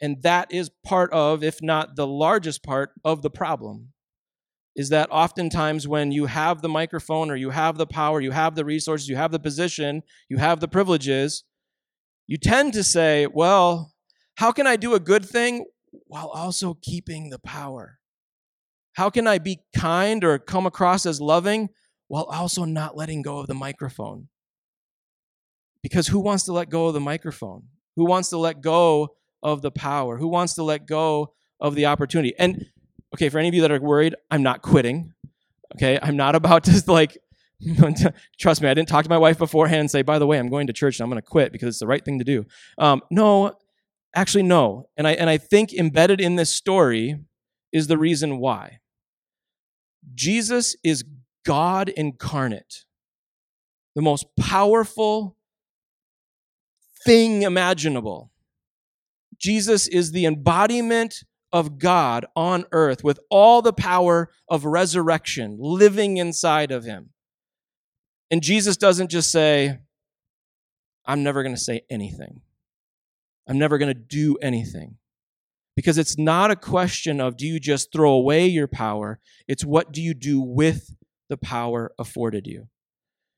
And 0.00 0.22
that 0.22 0.52
is 0.52 0.70
part 0.84 1.12
of, 1.12 1.42
if 1.42 1.62
not 1.62 1.96
the 1.96 2.06
largest 2.06 2.62
part, 2.62 2.92
of 3.04 3.22
the 3.22 3.30
problem 3.30 3.92
is 4.76 4.88
that 4.90 5.10
oftentimes 5.10 5.88
when 5.88 6.12
you 6.12 6.26
have 6.26 6.62
the 6.62 6.68
microphone 6.68 7.30
or 7.30 7.36
you 7.36 7.50
have 7.50 7.76
the 7.76 7.86
power, 7.86 8.20
you 8.20 8.30
have 8.30 8.54
the 8.54 8.64
resources, 8.64 9.08
you 9.08 9.16
have 9.16 9.32
the 9.32 9.38
position, 9.38 10.02
you 10.28 10.38
have 10.38 10.60
the 10.60 10.68
privileges, 10.68 11.44
you 12.26 12.36
tend 12.36 12.72
to 12.72 12.84
say, 12.84 13.26
well, 13.26 13.89
how 14.40 14.52
can 14.52 14.66
I 14.66 14.76
do 14.76 14.94
a 14.94 15.00
good 15.00 15.22
thing 15.22 15.66
while 16.06 16.28
also 16.28 16.78
keeping 16.80 17.28
the 17.28 17.38
power? 17.38 17.98
How 18.94 19.10
can 19.10 19.26
I 19.26 19.36
be 19.36 19.60
kind 19.76 20.24
or 20.24 20.38
come 20.38 20.64
across 20.64 21.04
as 21.04 21.20
loving 21.20 21.68
while 22.08 22.24
also 22.24 22.64
not 22.64 22.96
letting 22.96 23.20
go 23.20 23.40
of 23.40 23.48
the 23.48 23.54
microphone? 23.54 24.28
Because 25.82 26.08
who 26.08 26.20
wants 26.20 26.44
to 26.44 26.54
let 26.54 26.70
go 26.70 26.86
of 26.86 26.94
the 26.94 27.00
microphone? 27.00 27.64
Who 27.96 28.06
wants 28.06 28.30
to 28.30 28.38
let 28.38 28.62
go 28.62 29.10
of 29.42 29.60
the 29.60 29.70
power? 29.70 30.16
Who 30.16 30.28
wants 30.28 30.54
to 30.54 30.62
let 30.62 30.86
go 30.86 31.34
of 31.60 31.74
the 31.74 31.84
opportunity? 31.84 32.32
And 32.38 32.64
okay, 33.14 33.28
for 33.28 33.38
any 33.38 33.48
of 33.48 33.54
you 33.54 33.60
that 33.60 33.70
are 33.70 33.78
worried, 33.78 34.14
I'm 34.30 34.42
not 34.42 34.62
quitting. 34.62 35.12
Okay, 35.74 35.98
I'm 36.02 36.16
not 36.16 36.34
about 36.40 36.64
to 36.64 36.82
like, 36.90 37.18
trust 38.40 38.62
me, 38.62 38.70
I 38.70 38.72
didn't 38.72 38.88
talk 38.88 39.04
to 39.04 39.10
my 39.10 39.18
wife 39.18 39.36
beforehand 39.36 39.80
and 39.80 39.90
say, 39.90 40.00
by 40.00 40.18
the 40.18 40.26
way, 40.26 40.38
I'm 40.38 40.48
going 40.48 40.68
to 40.68 40.72
church 40.72 40.98
and 40.98 41.04
I'm 41.04 41.10
going 41.10 41.20
to 41.20 41.28
quit 41.28 41.52
because 41.52 41.68
it's 41.68 41.80
the 41.80 41.86
right 41.86 42.02
thing 42.02 42.20
to 42.20 42.24
do. 42.24 42.46
Um, 42.78 43.02
no, 43.10 43.58
actually, 44.14 44.42
no. 44.42 44.88
And 44.96 45.06
I, 45.06 45.12
and 45.12 45.30
I 45.30 45.38
think 45.38 45.72
embedded 45.72 46.20
in 46.20 46.36
this 46.36 46.50
story 46.50 47.18
is 47.72 47.86
the 47.86 47.98
reason 47.98 48.38
why. 48.38 48.80
Jesus 50.14 50.76
is 50.82 51.04
God 51.44 51.88
incarnate, 51.88 52.84
the 53.94 54.02
most 54.02 54.26
powerful 54.38 55.36
thing 57.04 57.42
imaginable. 57.42 58.30
Jesus 59.38 59.86
is 59.88 60.12
the 60.12 60.26
embodiment 60.26 61.24
of 61.52 61.78
God 61.78 62.26
on 62.36 62.64
earth 62.72 63.02
with 63.02 63.18
all 63.30 63.62
the 63.62 63.72
power 63.72 64.30
of 64.48 64.64
resurrection 64.64 65.56
living 65.58 66.18
inside 66.18 66.70
of 66.70 66.84
him. 66.84 67.10
And 68.30 68.42
Jesus 68.42 68.76
doesn't 68.76 69.10
just 69.10 69.32
say, 69.32 69.78
I'm 71.04 71.22
never 71.22 71.42
going 71.42 71.54
to 71.54 71.60
say 71.60 71.82
anything. 71.90 72.42
I'm 73.48 73.58
never 73.58 73.78
going 73.78 73.92
to 73.92 74.00
do 74.00 74.36
anything. 74.42 74.96
Because 75.76 75.98
it's 75.98 76.18
not 76.18 76.50
a 76.50 76.56
question 76.56 77.20
of 77.20 77.36
do 77.36 77.46
you 77.46 77.58
just 77.58 77.92
throw 77.92 78.12
away 78.12 78.46
your 78.46 78.68
power, 78.68 79.18
it's 79.48 79.64
what 79.64 79.92
do 79.92 80.02
you 80.02 80.14
do 80.14 80.40
with 80.40 80.94
the 81.28 81.36
power 81.36 81.92
afforded 81.98 82.46
you. 82.46 82.68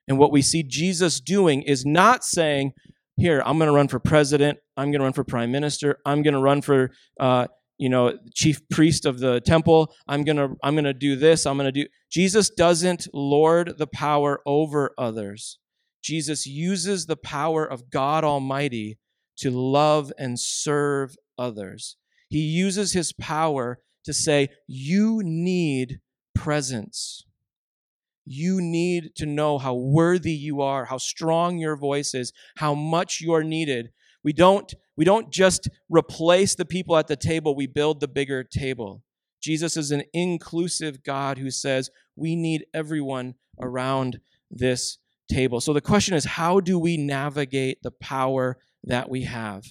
And 0.09 0.19
what 0.19 0.33
we 0.33 0.43
see 0.43 0.63
Jesus 0.63 1.21
doing 1.21 1.63
is 1.63 1.87
not 1.87 2.25
saying, 2.25 2.73
Here, 3.17 3.43
I'm 3.45 3.59
going 3.59 3.69
to 3.69 3.75
run 3.75 3.89
for 3.89 4.01
president, 4.01 4.59
I'm 4.77 4.91
going 4.91 5.01
to 5.01 5.05
run 5.05 5.13
for 5.13 5.25
prime 5.25 5.53
minister, 5.53 5.99
I'm 6.05 6.23
going 6.23 6.35
to 6.35 6.41
run 6.41 6.63
for 6.63 6.91
uh, 7.21 7.47
you 7.79 7.89
know 7.89 8.17
chief 8.33 8.61
priest 8.69 9.07
of 9.07 9.19
the 9.19 9.41
temple 9.41 9.93
i'm 10.07 10.23
going 10.23 10.37
to 10.37 10.51
i'm 10.63 10.75
going 10.75 10.85
to 10.85 10.95
do 10.95 11.17
this 11.17 11.47
i'm 11.47 11.57
going 11.57 11.67
to 11.67 11.73
do 11.73 11.89
jesus 12.11 12.49
doesn't 12.49 13.09
lord 13.13 13.77
the 13.77 13.89
power 13.89 14.41
over 14.47 14.93
others 14.97 15.59
jesus 16.01 16.47
uses 16.47 17.07
the 17.07 17.17
power 17.17 17.65
of 17.65 17.91
god 17.91 18.23
almighty 18.23 18.99
to 19.43 19.51
love 19.51 20.13
and 20.19 20.39
serve 20.39 21.17
others 21.39 21.97
he 22.29 22.41
uses 22.41 22.93
his 22.93 23.13
power 23.13 23.79
to 24.05 24.13
say 24.13 24.49
you 24.67 25.21
need 25.25 26.01
presence 26.35 27.25
you 28.25 28.61
need 28.61 29.15
to 29.17 29.27
know 29.27 29.59
how 29.59 29.75
worthy 29.75 30.33
you 30.33 30.61
are, 30.63 30.85
how 30.85 30.99
strong 30.99 31.59
your 31.59 31.77
voice 31.77 32.15
is, 32.15 32.33
how 32.57 32.75
much 32.75 33.21
you 33.21 33.33
are 33.35 33.45
needed. 33.45 33.91
We 34.23 34.33
don't 34.33 34.73
we 34.97 35.05
don't 35.05 35.31
just 35.33 35.69
replace 35.89 36.55
the 36.55 36.65
people 36.65 36.97
at 36.97 37.09
the 37.09 37.17
table, 37.17 37.57
we 37.57 37.67
build 37.67 38.01
the 38.01 38.09
bigger 38.09 38.45
table. 38.45 39.03
Jesus 39.43 39.77
is 39.77 39.91
an 39.91 40.05
inclusive 40.13 41.03
God 41.03 41.39
who 41.39 41.51
says 41.51 41.91
we 42.15 42.37
need 42.37 42.67
everyone 42.73 43.35
around 43.61 44.21
this 44.51 44.99
table. 45.29 45.61
So 45.61 45.73
the 45.73 45.81
question 45.81 46.15
is 46.15 46.25
how 46.25 46.61
do 46.61 46.79
we 46.79 46.97
navigate 46.97 47.83
the 47.83 47.91
power 47.91 48.59
that 48.85 49.11
we 49.11 49.23
have? 49.25 49.65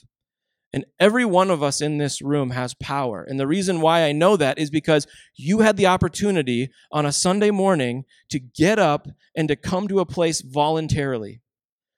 And 0.73 0.85
every 0.99 1.25
one 1.25 1.49
of 1.49 1.61
us 1.61 1.81
in 1.81 1.97
this 1.97 2.21
room 2.21 2.51
has 2.51 2.73
power. 2.75 3.25
And 3.27 3.39
the 3.39 3.47
reason 3.47 3.81
why 3.81 4.03
I 4.03 4.13
know 4.13 4.37
that 4.37 4.57
is 4.57 4.69
because 4.69 5.05
you 5.35 5.59
had 5.59 5.75
the 5.75 5.87
opportunity 5.87 6.69
on 6.91 7.05
a 7.05 7.11
Sunday 7.11 7.51
morning 7.51 8.05
to 8.29 8.39
get 8.39 8.79
up 8.79 9.07
and 9.35 9.49
to 9.49 9.57
come 9.57 9.89
to 9.89 9.99
a 9.99 10.05
place 10.05 10.41
voluntarily. 10.41 11.41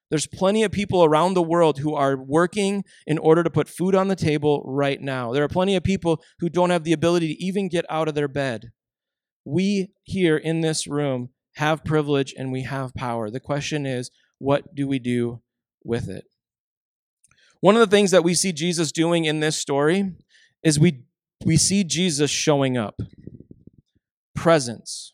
There's 0.09 0.27
plenty 0.27 0.63
of 0.63 0.71
people 0.71 1.03
around 1.03 1.33
the 1.33 1.41
world 1.41 1.79
who 1.79 1.95
are 1.95 2.15
working 2.15 2.83
in 3.07 3.17
order 3.17 3.43
to 3.43 3.49
put 3.49 3.67
food 3.67 3.95
on 3.95 4.07
the 4.07 4.15
table 4.15 4.63
right 4.65 5.01
now. 5.01 5.33
There 5.33 5.43
are 5.43 5.47
plenty 5.47 5.75
of 5.75 5.83
people 5.83 6.21
who 6.39 6.49
don't 6.49 6.69
have 6.69 6.83
the 6.83 6.93
ability 6.93 7.33
to 7.33 7.43
even 7.43 7.67
get 7.67 7.85
out 7.89 8.07
of 8.07 8.15
their 8.15 8.27
bed. 8.27 8.71
We 9.45 9.91
here 10.03 10.37
in 10.37 10.61
this 10.61 10.87
room 10.87 11.29
have 11.55 11.83
privilege 11.83 12.33
and 12.37 12.51
we 12.51 12.63
have 12.63 12.93
power. 12.93 13.29
The 13.29 13.39
question 13.39 13.85
is, 13.85 14.11
what 14.39 14.75
do 14.75 14.87
we 14.87 14.99
do 14.99 15.41
with 15.83 16.09
it? 16.09 16.25
One 17.63 17.77
of 17.77 17.79
the 17.79 17.95
things 17.95 18.11
that 18.11 18.25
we 18.25 18.33
see 18.33 18.51
Jesus 18.51 18.91
doing 18.91 19.23
in 19.23 19.39
this 19.39 19.55
story 19.55 20.11
is 20.63 20.77
we, 20.77 21.05
we 21.45 21.55
see 21.55 21.85
Jesus 21.85 22.29
showing 22.29 22.77
up. 22.77 22.99
Presence. 24.35 25.13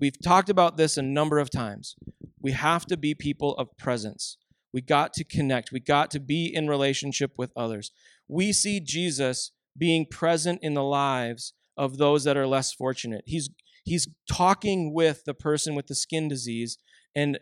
We've 0.00 0.18
talked 0.24 0.48
about 0.48 0.78
this 0.78 0.96
a 0.96 1.02
number 1.02 1.38
of 1.38 1.50
times. 1.50 1.94
We 2.40 2.52
have 2.52 2.86
to 2.86 2.96
be 2.96 3.14
people 3.14 3.54
of 3.56 3.76
presence. 3.76 4.38
We 4.72 4.80
got 4.80 5.12
to 5.12 5.24
connect. 5.24 5.70
We 5.70 5.80
got 5.80 6.10
to 6.12 6.18
be 6.18 6.46
in 6.46 6.66
relationship 6.66 7.32
with 7.36 7.52
others. 7.54 7.90
We 8.26 8.54
see 8.54 8.80
Jesus 8.80 9.52
being 9.76 10.06
present 10.06 10.60
in 10.62 10.72
the 10.72 10.82
lives 10.82 11.52
of 11.76 11.98
those 11.98 12.24
that 12.24 12.38
are 12.38 12.46
less 12.46 12.72
fortunate. 12.72 13.24
He's 13.26 13.50
he's 13.84 14.08
talking 14.32 14.94
with 14.94 15.24
the 15.26 15.34
person 15.34 15.74
with 15.74 15.88
the 15.88 15.94
skin 15.94 16.26
disease 16.26 16.78
and 17.14 17.38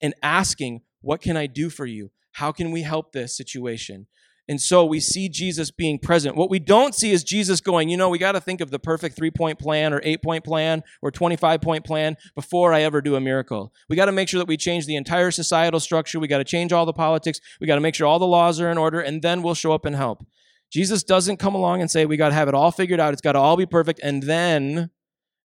and 0.00 0.14
asking, 0.22 0.82
"What 1.00 1.20
can 1.20 1.36
I 1.36 1.48
do 1.48 1.70
for 1.70 1.86
you? 1.86 2.12
How 2.38 2.52
can 2.52 2.70
we 2.70 2.82
help 2.82 3.12
this 3.12 3.36
situation?" 3.36 4.06
And 4.50 4.60
so 4.60 4.84
we 4.86 4.98
see 4.98 5.28
Jesus 5.28 5.70
being 5.70 5.98
present. 5.98 6.34
What 6.34 6.48
we 6.48 6.58
don't 6.58 6.94
see 6.94 7.10
is 7.10 7.22
Jesus 7.22 7.60
going, 7.60 7.90
you 7.90 7.98
know, 7.98 8.08
we 8.08 8.16
got 8.18 8.32
to 8.32 8.40
think 8.40 8.62
of 8.62 8.70
the 8.70 8.78
perfect 8.78 9.14
three 9.14 9.30
point 9.30 9.58
plan 9.58 9.92
or 9.92 10.00
eight 10.02 10.22
point 10.22 10.42
plan 10.42 10.82
or 11.02 11.10
25 11.10 11.60
point 11.60 11.84
plan 11.84 12.16
before 12.34 12.72
I 12.72 12.80
ever 12.80 13.02
do 13.02 13.14
a 13.14 13.20
miracle. 13.20 13.74
We 13.90 13.96
got 13.96 14.06
to 14.06 14.12
make 14.12 14.26
sure 14.28 14.38
that 14.38 14.48
we 14.48 14.56
change 14.56 14.86
the 14.86 14.96
entire 14.96 15.30
societal 15.30 15.80
structure. 15.80 16.18
We 16.18 16.28
got 16.28 16.38
to 16.38 16.44
change 16.44 16.72
all 16.72 16.86
the 16.86 16.94
politics. 16.94 17.40
We 17.60 17.66
got 17.66 17.74
to 17.74 17.82
make 17.82 17.94
sure 17.94 18.06
all 18.06 18.18
the 18.18 18.26
laws 18.26 18.58
are 18.58 18.70
in 18.70 18.78
order, 18.78 19.00
and 19.00 19.20
then 19.20 19.42
we'll 19.42 19.54
show 19.54 19.72
up 19.72 19.84
and 19.84 19.94
help. 19.94 20.24
Jesus 20.72 21.02
doesn't 21.02 21.38
come 21.38 21.54
along 21.54 21.82
and 21.82 21.90
say, 21.90 22.06
we 22.06 22.16
got 22.16 22.28
to 22.30 22.34
have 22.34 22.48
it 22.48 22.54
all 22.54 22.70
figured 22.70 23.00
out. 23.00 23.12
It's 23.12 23.22
got 23.22 23.32
to 23.32 23.38
all 23.38 23.56
be 23.56 23.66
perfect. 23.66 24.00
And 24.02 24.22
then, 24.22 24.90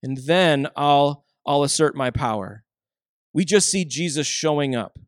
and 0.01 0.17
then 0.17 0.67
I'll, 0.75 1.25
I'll 1.45 1.63
assert 1.63 1.95
my 1.95 2.09
power. 2.09 2.63
We 3.33 3.45
just 3.45 3.69
see 3.69 3.83
Jesus 3.85 4.27
showing 4.27 4.75
up. 4.75 4.99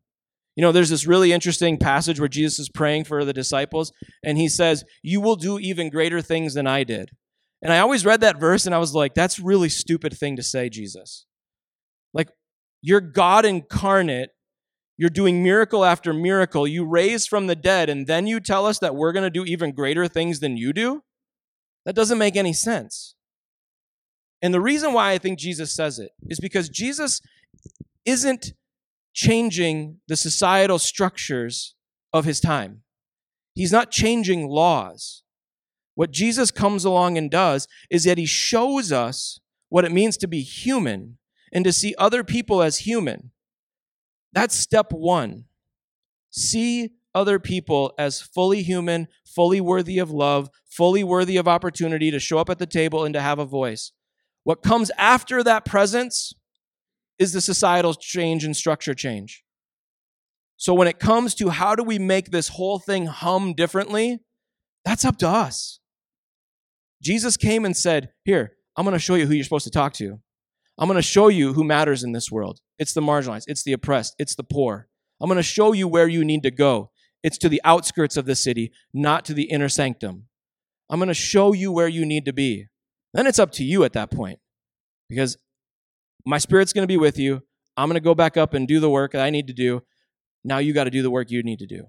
You 0.56 0.62
know, 0.62 0.72
there's 0.72 0.88
this 0.88 1.06
really 1.06 1.32
interesting 1.32 1.76
passage 1.76 2.18
where 2.18 2.28
Jesus 2.28 2.58
is 2.58 2.70
praying 2.70 3.04
for 3.04 3.24
the 3.24 3.34
disciples, 3.34 3.92
and 4.24 4.38
he 4.38 4.48
says, 4.48 4.84
You 5.02 5.20
will 5.20 5.36
do 5.36 5.58
even 5.58 5.90
greater 5.90 6.22
things 6.22 6.54
than 6.54 6.66
I 6.66 6.82
did. 6.82 7.10
And 7.62 7.72
I 7.72 7.78
always 7.78 8.06
read 8.06 8.20
that 8.22 8.40
verse 8.40 8.66
and 8.66 8.74
I 8.74 8.78
was 8.78 8.94
like, 8.94 9.14
That's 9.14 9.38
really 9.38 9.68
stupid 9.68 10.16
thing 10.16 10.34
to 10.36 10.42
say, 10.42 10.70
Jesus. 10.70 11.26
Like, 12.14 12.30
you're 12.80 13.02
God 13.02 13.44
incarnate. 13.44 14.30
You're 14.96 15.10
doing 15.10 15.42
miracle 15.42 15.84
after 15.84 16.14
miracle. 16.14 16.66
You 16.66 16.86
raise 16.86 17.26
from 17.26 17.48
the 17.48 17.56
dead, 17.56 17.90
and 17.90 18.06
then 18.06 18.26
you 18.26 18.40
tell 18.40 18.64
us 18.64 18.78
that 18.78 18.96
we're 18.96 19.12
going 19.12 19.24
to 19.24 19.30
do 19.30 19.44
even 19.44 19.72
greater 19.72 20.08
things 20.08 20.40
than 20.40 20.56
you 20.56 20.72
do? 20.72 21.02
That 21.84 21.94
doesn't 21.94 22.16
make 22.16 22.34
any 22.34 22.54
sense. 22.54 23.14
And 24.40 24.54
the 24.54 24.60
reason 24.60 24.94
why 24.94 25.12
I 25.12 25.18
think 25.18 25.38
Jesus 25.38 25.74
says 25.74 25.98
it 25.98 26.12
is 26.28 26.40
because 26.40 26.70
Jesus 26.70 27.20
isn't 28.06 28.52
changing 29.16 29.98
the 30.06 30.14
societal 30.14 30.78
structures 30.78 31.74
of 32.12 32.26
his 32.26 32.38
time. 32.38 32.82
He's 33.54 33.72
not 33.72 33.90
changing 33.90 34.46
laws. 34.46 35.22
What 35.94 36.10
Jesus 36.10 36.50
comes 36.50 36.84
along 36.84 37.16
and 37.16 37.30
does 37.30 37.66
is 37.90 38.04
that 38.04 38.18
he 38.18 38.26
shows 38.26 38.92
us 38.92 39.40
what 39.70 39.86
it 39.86 39.90
means 39.90 40.18
to 40.18 40.28
be 40.28 40.42
human 40.42 41.16
and 41.50 41.64
to 41.64 41.72
see 41.72 41.94
other 41.96 42.22
people 42.22 42.60
as 42.62 42.80
human. 42.80 43.30
That's 44.34 44.54
step 44.54 44.92
one. 44.92 45.46
See 46.30 46.90
other 47.14 47.38
people 47.38 47.94
as 47.98 48.20
fully 48.20 48.62
human, 48.62 49.08
fully 49.24 49.62
worthy 49.62 49.98
of 49.98 50.10
love, 50.10 50.50
fully 50.68 51.02
worthy 51.02 51.38
of 51.38 51.48
opportunity 51.48 52.10
to 52.10 52.20
show 52.20 52.36
up 52.36 52.50
at 52.50 52.58
the 52.58 52.66
table 52.66 53.06
and 53.06 53.14
to 53.14 53.22
have 53.22 53.38
a 53.38 53.46
voice. 53.46 53.92
What 54.44 54.62
comes 54.62 54.90
after 54.98 55.42
that 55.42 55.64
presence 55.64 56.34
is 57.18 57.32
the 57.32 57.40
societal 57.40 57.94
change 57.94 58.44
and 58.44 58.56
structure 58.56 58.94
change. 58.94 59.42
So 60.56 60.72
when 60.74 60.88
it 60.88 60.98
comes 60.98 61.34
to 61.36 61.50
how 61.50 61.74
do 61.74 61.82
we 61.82 61.98
make 61.98 62.30
this 62.30 62.48
whole 62.48 62.78
thing 62.78 63.06
hum 63.06 63.54
differently, 63.54 64.20
that's 64.84 65.04
up 65.04 65.18
to 65.18 65.28
us. 65.28 65.80
Jesus 67.02 67.36
came 67.36 67.64
and 67.64 67.76
said, 67.76 68.10
Here, 68.24 68.52
I'm 68.76 68.84
going 68.84 68.94
to 68.94 68.98
show 68.98 69.14
you 69.14 69.26
who 69.26 69.34
you're 69.34 69.44
supposed 69.44 69.64
to 69.64 69.70
talk 69.70 69.92
to. 69.94 70.18
I'm 70.78 70.88
going 70.88 70.96
to 70.96 71.02
show 71.02 71.28
you 71.28 71.52
who 71.52 71.64
matters 71.64 72.04
in 72.04 72.12
this 72.12 72.30
world. 72.30 72.60
It's 72.78 72.92
the 72.92 73.00
marginalized, 73.00 73.44
it's 73.46 73.62
the 73.62 73.72
oppressed, 73.72 74.14
it's 74.18 74.34
the 74.34 74.44
poor. 74.44 74.88
I'm 75.20 75.28
going 75.28 75.36
to 75.36 75.42
show 75.42 75.72
you 75.72 75.88
where 75.88 76.08
you 76.08 76.24
need 76.24 76.42
to 76.42 76.50
go. 76.50 76.90
It's 77.22 77.38
to 77.38 77.48
the 77.48 77.60
outskirts 77.64 78.16
of 78.16 78.26
the 78.26 78.36
city, 78.36 78.72
not 78.92 79.24
to 79.26 79.34
the 79.34 79.44
inner 79.44 79.68
sanctum. 79.68 80.26
I'm 80.90 80.98
going 80.98 81.08
to 81.08 81.14
show 81.14 81.52
you 81.52 81.72
where 81.72 81.88
you 81.88 82.04
need 82.04 82.26
to 82.26 82.32
be. 82.32 82.66
Then 83.14 83.26
it's 83.26 83.38
up 83.38 83.50
to 83.52 83.64
you 83.64 83.82
at 83.84 83.94
that 83.94 84.10
point 84.10 84.38
because 85.08 85.38
my 86.26 86.38
spirit's 86.38 86.72
going 86.72 86.82
to 86.82 86.92
be 86.92 86.96
with 86.96 87.18
you. 87.18 87.42
I'm 87.76 87.88
going 87.88 87.94
to 87.94 88.00
go 88.00 88.14
back 88.14 88.36
up 88.36 88.52
and 88.52 88.66
do 88.66 88.80
the 88.80 88.90
work 88.90 89.12
that 89.12 89.22
I 89.22 89.30
need 89.30 89.46
to 89.46 89.52
do. 89.52 89.82
Now 90.44 90.58
you 90.58 90.72
got 90.72 90.84
to 90.84 90.90
do 90.90 91.02
the 91.02 91.10
work 91.10 91.30
you 91.30 91.42
need 91.42 91.60
to 91.60 91.66
do. 91.66 91.84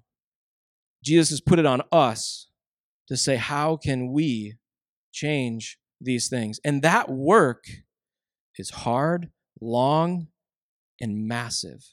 Jesus 1.04 1.30
has 1.32 1.42
put 1.42 1.60
it 1.60 1.66
on 1.66 1.82
us 1.92 2.50
to 3.08 3.18
say, 3.18 3.38
how 3.38 3.78
can 3.78 4.12
we 4.12 4.56
change 5.12 5.80
these 6.00 6.30
things? 6.30 6.60
And 6.64 6.82
that 6.84 7.10
work 7.10 7.66
is 8.58 8.70
hard, 8.70 9.30
long, 9.60 10.28
and 11.00 11.28
massive. 11.28 11.84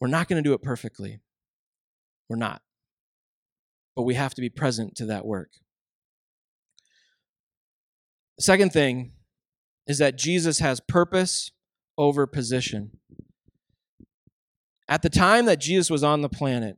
We're 0.00 0.08
not 0.08 0.28
going 0.28 0.42
to 0.42 0.48
do 0.48 0.54
it 0.54 0.62
perfectly. 0.62 1.20
We're 2.28 2.36
not. 2.36 2.62
But 3.96 4.02
we 4.02 4.14
have 4.14 4.34
to 4.34 4.40
be 4.40 4.48
present 4.48 4.96
to 4.96 5.06
that 5.06 5.24
work. 5.24 5.50
The 8.38 8.44
second 8.44 8.72
thing 8.72 9.12
is 9.86 9.98
that 9.98 10.16
Jesus 10.16 10.58
has 10.60 10.80
purpose 10.80 11.50
over 11.98 12.26
position. 12.26 12.92
At 14.88 15.02
the 15.02 15.10
time 15.10 15.46
that 15.46 15.60
Jesus 15.60 15.90
was 15.90 16.04
on 16.04 16.20
the 16.20 16.28
planet, 16.28 16.76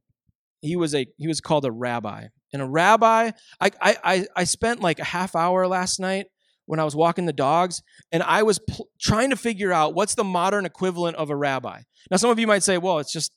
he 0.61 0.77
was 0.77 0.95
a 0.95 1.07
he 1.17 1.29
was 1.29 1.41
called 1.41 1.65
a 1.65 1.73
rabbi. 1.73 2.27
And 2.53 2.63
a 2.63 2.67
rabbi, 2.67 3.33
I 3.61 3.71
I 3.83 4.27
I 4.37 4.45
spent 4.45 4.81
like 4.81 4.99
a 4.99 5.05
half 5.05 5.35
hour 5.35 5.67
last 5.67 5.99
night 5.99 6.27
when 6.67 6.81
I 6.81 6.85
was 6.85 6.97
walking 6.97 7.27
the 7.27 7.33
dogs, 7.33 7.83
and 8.13 8.23
I 8.23 8.43
was 8.43 8.59
pl- 8.59 8.89
trying 9.01 9.31
to 9.31 9.37
figure 9.37 9.73
out 9.73 9.95
what's 9.95 10.15
the 10.15 10.25
modern 10.25 10.65
equivalent 10.65 11.17
of 11.17 11.31
a 11.31 11.37
rabbi. 11.37 11.81
Now, 12.11 12.17
some 12.17 12.31
of 12.31 12.39
you 12.39 12.47
might 12.47 12.63
say, 12.63 12.79
"Well, 12.79 12.99
it's 12.99 13.13
just 13.13 13.33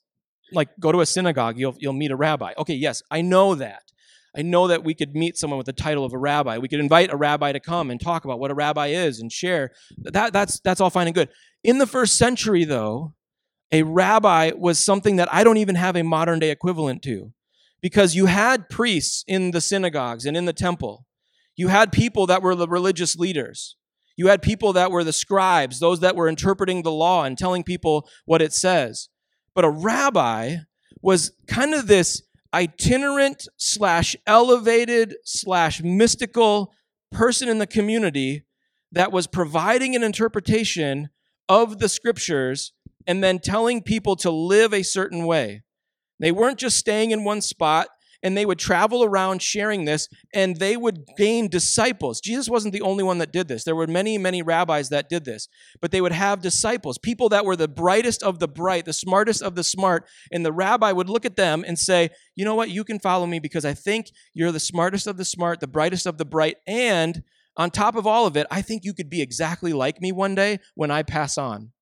like 0.52 0.68
go 0.80 0.92
to 0.92 1.00
a 1.00 1.06
synagogue, 1.06 1.58
you'll 1.58 1.74
you'll 1.78 1.92
meet 1.92 2.10
a 2.10 2.16
rabbi." 2.16 2.52
Okay, 2.56 2.74
yes, 2.74 3.02
I 3.10 3.22
know 3.22 3.54
that. 3.56 3.82
I 4.38 4.42
know 4.42 4.68
that 4.68 4.84
we 4.84 4.94
could 4.94 5.16
meet 5.16 5.36
someone 5.36 5.58
with 5.58 5.66
the 5.66 5.72
title 5.72 6.04
of 6.04 6.12
a 6.12 6.18
rabbi. 6.18 6.58
We 6.58 6.68
could 6.68 6.78
invite 6.78 7.12
a 7.12 7.16
rabbi 7.16 7.50
to 7.50 7.58
come 7.58 7.90
and 7.90 8.00
talk 8.00 8.24
about 8.24 8.38
what 8.38 8.52
a 8.52 8.54
rabbi 8.54 8.88
is 8.88 9.18
and 9.18 9.32
share. 9.32 9.72
That, 9.98 10.32
that's, 10.32 10.60
that's 10.60 10.80
all 10.80 10.90
fine 10.90 11.08
and 11.08 11.14
good. 11.14 11.30
In 11.64 11.78
the 11.78 11.88
first 11.88 12.16
century, 12.16 12.62
though, 12.64 13.14
a 13.72 13.82
rabbi 13.82 14.52
was 14.56 14.82
something 14.84 15.16
that 15.16 15.32
I 15.32 15.42
don't 15.42 15.56
even 15.56 15.74
have 15.74 15.96
a 15.96 16.04
modern 16.04 16.38
day 16.38 16.50
equivalent 16.50 17.02
to. 17.02 17.32
Because 17.80 18.14
you 18.14 18.26
had 18.26 18.68
priests 18.68 19.24
in 19.26 19.50
the 19.50 19.60
synagogues 19.60 20.24
and 20.24 20.36
in 20.36 20.44
the 20.44 20.52
temple. 20.52 21.04
You 21.56 21.68
had 21.68 21.90
people 21.90 22.26
that 22.26 22.42
were 22.42 22.54
the 22.54 22.68
religious 22.68 23.16
leaders. 23.16 23.76
You 24.16 24.28
had 24.28 24.40
people 24.40 24.72
that 24.74 24.92
were 24.92 25.02
the 25.02 25.12
scribes, 25.12 25.80
those 25.80 26.00
that 26.00 26.14
were 26.14 26.28
interpreting 26.28 26.82
the 26.82 26.92
law 26.92 27.24
and 27.24 27.36
telling 27.36 27.64
people 27.64 28.08
what 28.24 28.42
it 28.42 28.52
says. 28.52 29.08
But 29.54 29.64
a 29.64 29.70
rabbi 29.70 30.56
was 31.02 31.32
kind 31.46 31.74
of 31.74 31.88
this 31.88 32.22
itinerant 32.54 33.48
slash 33.56 34.16
elevated 34.26 35.16
slash 35.24 35.82
mystical 35.82 36.72
person 37.10 37.48
in 37.48 37.58
the 37.58 37.66
community 37.66 38.44
that 38.92 39.12
was 39.12 39.26
providing 39.26 39.94
an 39.94 40.02
interpretation 40.02 41.10
of 41.48 41.78
the 41.78 41.88
scriptures 41.88 42.72
and 43.06 43.22
then 43.22 43.38
telling 43.38 43.82
people 43.82 44.16
to 44.16 44.30
live 44.30 44.72
a 44.72 44.82
certain 44.82 45.26
way. 45.26 45.62
They 46.20 46.32
weren't 46.32 46.58
just 46.58 46.76
staying 46.76 47.10
in 47.10 47.24
one 47.24 47.40
spot, 47.40 47.88
and 48.22 48.36
they 48.36 48.46
would 48.46 48.58
travel 48.58 49.04
around 49.04 49.42
sharing 49.42 49.84
this 49.84 50.08
and 50.34 50.56
they 50.56 50.76
would 50.76 51.04
gain 51.16 51.48
disciples. 51.48 52.20
Jesus 52.20 52.48
wasn't 52.48 52.72
the 52.72 52.82
only 52.82 53.04
one 53.04 53.18
that 53.18 53.32
did 53.32 53.48
this. 53.48 53.64
There 53.64 53.76
were 53.76 53.86
many, 53.86 54.18
many 54.18 54.42
rabbis 54.42 54.88
that 54.88 55.08
did 55.08 55.24
this, 55.24 55.48
but 55.80 55.92
they 55.92 56.00
would 56.00 56.12
have 56.12 56.40
disciples, 56.40 56.98
people 56.98 57.28
that 57.28 57.44
were 57.44 57.56
the 57.56 57.68
brightest 57.68 58.22
of 58.22 58.38
the 58.38 58.48
bright, 58.48 58.84
the 58.84 58.92
smartest 58.92 59.42
of 59.42 59.54
the 59.54 59.64
smart, 59.64 60.06
and 60.32 60.44
the 60.44 60.52
rabbi 60.52 60.90
would 60.92 61.08
look 61.08 61.24
at 61.24 61.36
them 61.36 61.64
and 61.66 61.78
say, 61.78 62.10
"You 62.34 62.44
know 62.44 62.54
what? 62.54 62.70
You 62.70 62.84
can 62.84 62.98
follow 62.98 63.26
me 63.26 63.38
because 63.38 63.64
I 63.64 63.74
think 63.74 64.10
you're 64.34 64.52
the 64.52 64.60
smartest 64.60 65.06
of 65.06 65.16
the 65.16 65.24
smart, 65.24 65.60
the 65.60 65.66
brightest 65.66 66.06
of 66.06 66.18
the 66.18 66.24
bright, 66.24 66.56
and 66.66 67.22
on 67.56 67.70
top 67.70 67.96
of 67.96 68.06
all 68.06 68.26
of 68.26 68.36
it, 68.36 68.46
I 68.50 68.62
think 68.62 68.84
you 68.84 68.94
could 68.94 69.10
be 69.10 69.22
exactly 69.22 69.72
like 69.72 70.00
me 70.00 70.12
one 70.12 70.34
day 70.34 70.58
when 70.74 70.90
I 70.90 71.02
pass 71.02 71.38
on." 71.38 71.72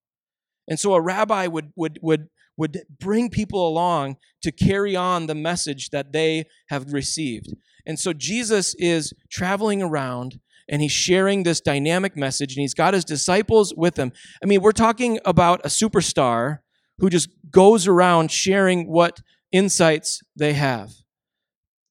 And 0.67 0.79
so 0.79 0.93
a 0.93 1.01
rabbi 1.01 1.47
would 1.47 1.71
would 1.75 1.99
would 2.01 2.27
would 2.57 2.81
bring 2.99 3.29
people 3.29 3.67
along 3.67 4.17
to 4.41 4.51
carry 4.51 4.95
on 4.95 5.27
the 5.27 5.35
message 5.35 5.89
that 5.91 6.11
they 6.11 6.45
have 6.69 6.91
received. 6.91 7.53
And 7.85 7.99
so 7.99 8.13
Jesus 8.13 8.75
is 8.75 9.13
traveling 9.29 9.81
around 9.81 10.39
and 10.69 10.81
he's 10.81 10.91
sharing 10.91 11.43
this 11.43 11.61
dynamic 11.61 12.17
message 12.17 12.55
and 12.55 12.61
he's 12.61 12.73
got 12.73 12.93
his 12.93 13.05
disciples 13.05 13.73
with 13.77 13.97
him. 13.97 14.11
I 14.43 14.45
mean, 14.45 14.61
we're 14.61 14.73
talking 14.73 15.19
about 15.23 15.61
a 15.63 15.69
superstar 15.69 16.59
who 16.97 17.09
just 17.09 17.29
goes 17.49 17.87
around 17.87 18.31
sharing 18.31 18.91
what 18.91 19.21
insights 19.51 20.21
they 20.35 20.53
have. 20.53 20.91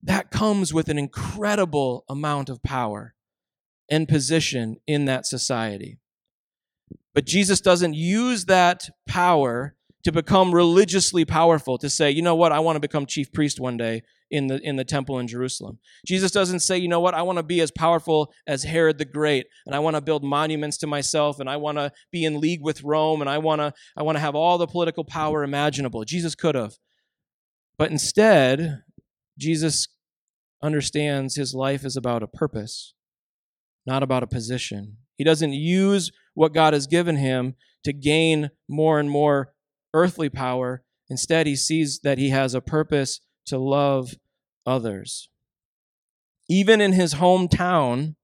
That 0.02 0.30
comes 0.30 0.74
with 0.74 0.88
an 0.88 0.98
incredible 0.98 2.04
amount 2.08 2.48
of 2.48 2.62
power 2.62 3.14
and 3.90 4.08
position 4.08 4.76
in 4.86 5.06
that 5.06 5.26
society. 5.26 5.98
But 7.14 7.24
Jesus 7.24 7.60
doesn't 7.60 7.94
use 7.94 8.44
that 8.44 8.90
power 9.06 9.74
to 10.06 10.12
become 10.12 10.54
religiously 10.54 11.24
powerful, 11.24 11.78
to 11.78 11.90
say, 11.90 12.12
you 12.12 12.22
know 12.22 12.36
what, 12.36 12.52
I 12.52 12.60
want 12.60 12.76
to 12.76 12.80
become 12.80 13.06
chief 13.06 13.32
priest 13.32 13.58
one 13.58 13.76
day 13.76 14.02
in 14.30 14.46
the 14.46 14.60
in 14.62 14.76
the 14.76 14.84
temple 14.84 15.18
in 15.18 15.26
Jerusalem. 15.26 15.80
Jesus 16.06 16.30
doesn't 16.30 16.60
say, 16.60 16.78
you 16.78 16.86
know 16.86 17.00
what, 17.00 17.14
I 17.14 17.22
want 17.22 17.38
to 17.38 17.42
be 17.42 17.60
as 17.60 17.72
powerful 17.72 18.32
as 18.46 18.62
Herod 18.62 18.98
the 18.98 19.04
Great, 19.04 19.48
and 19.66 19.74
I 19.74 19.80
want 19.80 19.96
to 19.96 20.00
build 20.00 20.22
monuments 20.22 20.76
to 20.78 20.86
myself, 20.86 21.40
and 21.40 21.50
I 21.50 21.56
want 21.56 21.78
to 21.78 21.90
be 22.12 22.24
in 22.24 22.38
league 22.38 22.62
with 22.62 22.84
Rome, 22.84 23.20
and 23.20 23.28
I 23.28 23.38
want 23.38 23.60
to 23.60 23.72
I 23.96 24.04
want 24.04 24.14
to 24.14 24.20
have 24.20 24.36
all 24.36 24.58
the 24.58 24.68
political 24.68 25.02
power 25.02 25.42
imaginable. 25.42 26.04
Jesus 26.04 26.36
could 26.36 26.54
have. 26.54 26.74
But 27.76 27.90
instead, 27.90 28.84
Jesus 29.36 29.88
understands 30.62 31.34
his 31.34 31.52
life 31.52 31.84
is 31.84 31.96
about 31.96 32.22
a 32.22 32.28
purpose, 32.28 32.94
not 33.84 34.04
about 34.04 34.22
a 34.22 34.28
position. 34.28 34.98
He 35.16 35.24
doesn't 35.24 35.52
use 35.52 36.12
what 36.34 36.54
God 36.54 36.74
has 36.74 36.86
given 36.86 37.16
him 37.16 37.56
to 37.82 37.92
gain 37.92 38.50
more 38.68 39.00
and 39.00 39.10
more 39.10 39.52
earthly 39.96 40.28
power. 40.28 40.82
Instead, 41.08 41.46
he 41.46 41.56
sees 41.56 42.00
that 42.00 42.18
he 42.18 42.30
has 42.30 42.54
a 42.54 42.60
purpose 42.60 43.20
to 43.46 43.58
love 43.58 44.14
others. 44.66 45.28
Even 46.48 46.80
in 46.80 46.92
his 46.92 47.14
hometown, 47.14 48.14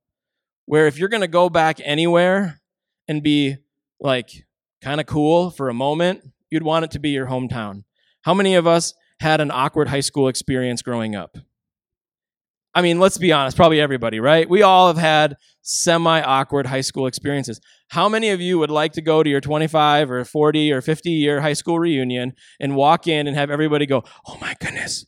where 0.66 0.86
if 0.86 0.98
you're 0.98 1.08
going 1.08 1.22
to 1.22 1.28
go 1.28 1.48
back 1.48 1.80
anywhere 1.84 2.60
and 3.08 3.22
be 3.22 3.56
like 3.98 4.44
kind 4.82 5.00
of 5.00 5.06
cool 5.06 5.50
for 5.50 5.68
a 5.68 5.74
moment, 5.74 6.30
you'd 6.50 6.62
want 6.62 6.84
it 6.84 6.90
to 6.92 6.98
be 6.98 7.10
your 7.10 7.26
hometown. 7.26 7.84
How 8.22 8.34
many 8.34 8.54
of 8.54 8.66
us 8.66 8.94
had 9.20 9.40
an 9.40 9.50
awkward 9.50 9.88
high 9.88 10.00
school 10.00 10.28
experience 10.28 10.82
growing 10.82 11.16
up? 11.16 11.38
I 12.74 12.82
mean, 12.82 12.98
let's 12.98 13.18
be 13.18 13.32
honest, 13.32 13.56
probably 13.56 13.80
everybody, 13.80 14.18
right? 14.18 14.48
We 14.48 14.62
all 14.62 14.86
have 14.86 14.96
had 14.96 15.36
semi 15.62 16.20
awkward 16.22 16.66
high 16.66 16.80
school 16.80 17.06
experiences. 17.06 17.60
How 17.88 18.08
many 18.08 18.30
of 18.30 18.40
you 18.40 18.58
would 18.58 18.70
like 18.70 18.92
to 18.94 19.02
go 19.02 19.22
to 19.22 19.28
your 19.28 19.40
25 19.40 20.10
or 20.10 20.24
40 20.24 20.72
or 20.72 20.80
50 20.80 21.10
year 21.10 21.40
high 21.40 21.52
school 21.52 21.78
reunion 21.78 22.32
and 22.58 22.74
walk 22.74 23.06
in 23.06 23.26
and 23.26 23.36
have 23.36 23.50
everybody 23.50 23.86
go, 23.86 24.04
Oh 24.26 24.38
my 24.40 24.54
goodness, 24.60 25.04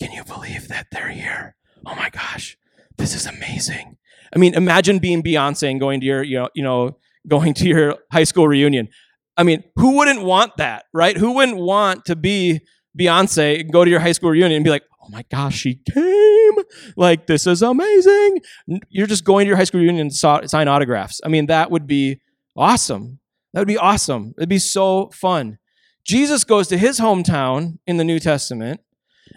can 0.00 0.12
you 0.12 0.24
believe 0.24 0.68
that 0.68 0.88
they're 0.90 1.10
here? 1.10 1.54
Oh 1.86 1.94
my 1.94 2.10
gosh, 2.10 2.56
this 2.96 3.14
is 3.14 3.26
amazing. 3.26 3.96
I 4.34 4.38
mean, 4.38 4.54
imagine 4.54 4.98
being 4.98 5.22
Beyonce 5.22 5.70
and 5.70 5.78
going 5.78 6.00
to 6.00 6.06
your, 6.06 6.22
you 6.22 6.38
know, 6.38 6.48
you 6.54 6.62
know, 6.62 6.98
going 7.28 7.54
to 7.54 7.68
your 7.68 7.96
high 8.10 8.24
school 8.24 8.48
reunion. 8.48 8.88
I 9.36 9.44
mean, 9.44 9.62
who 9.76 9.96
wouldn't 9.96 10.22
want 10.22 10.56
that, 10.56 10.84
right? 10.92 11.16
Who 11.16 11.32
wouldn't 11.32 11.58
want 11.58 12.04
to 12.06 12.16
be 12.16 12.60
Beyonce 12.98 13.60
and 13.60 13.72
go 13.72 13.84
to 13.84 13.90
your 13.90 14.00
high 14.00 14.12
school 14.12 14.30
reunion 14.30 14.56
and 14.56 14.64
be 14.64 14.70
like, 14.70 14.84
oh 15.04 15.08
my 15.10 15.24
gosh, 15.30 15.56
she 15.56 15.80
came. 15.92 16.52
Like, 16.96 17.26
this 17.26 17.46
is 17.46 17.62
amazing. 17.62 18.40
You're 18.88 19.06
just 19.06 19.24
going 19.24 19.44
to 19.44 19.48
your 19.48 19.56
high 19.56 19.64
school 19.64 19.80
reunion 19.80 20.06
and 20.06 20.14
sign 20.14 20.68
autographs. 20.68 21.20
I 21.24 21.28
mean, 21.28 21.46
that 21.46 21.70
would 21.70 21.86
be 21.86 22.20
awesome. 22.56 23.20
That 23.52 23.60
would 23.60 23.68
be 23.68 23.78
awesome. 23.78 24.34
It'd 24.36 24.48
be 24.48 24.58
so 24.58 25.10
fun. 25.12 25.58
Jesus 26.04 26.44
goes 26.44 26.68
to 26.68 26.78
his 26.78 27.00
hometown 27.00 27.78
in 27.86 27.96
the 27.96 28.04
New 28.04 28.18
Testament 28.18 28.80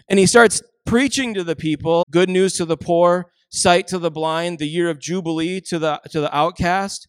and 0.08 0.18
he 0.18 0.26
starts 0.26 0.62
preaching 0.84 1.34
to 1.34 1.44
the 1.44 1.56
people 1.56 2.04
good 2.10 2.28
news 2.28 2.54
to 2.54 2.64
the 2.64 2.76
poor, 2.76 3.30
sight 3.50 3.86
to 3.88 3.98
the 3.98 4.10
blind, 4.10 4.58
the 4.58 4.68
year 4.68 4.90
of 4.90 4.98
Jubilee 4.98 5.60
to 5.62 5.78
the, 5.78 6.00
to 6.10 6.20
the 6.20 6.34
outcast. 6.36 7.08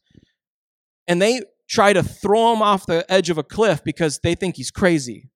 And 1.08 1.22
they 1.22 1.42
try 1.70 1.94
to 1.94 2.04
throw 2.04 2.54
him 2.54 2.62
off 2.62 2.86
the 2.86 3.06
edge 3.12 3.30
of 3.30 3.38
a 3.38 3.44
cliff 3.44 3.84
because 3.84 4.20
they 4.24 4.36
think 4.36 4.56
he's 4.56 4.72
crazy. 4.72 5.30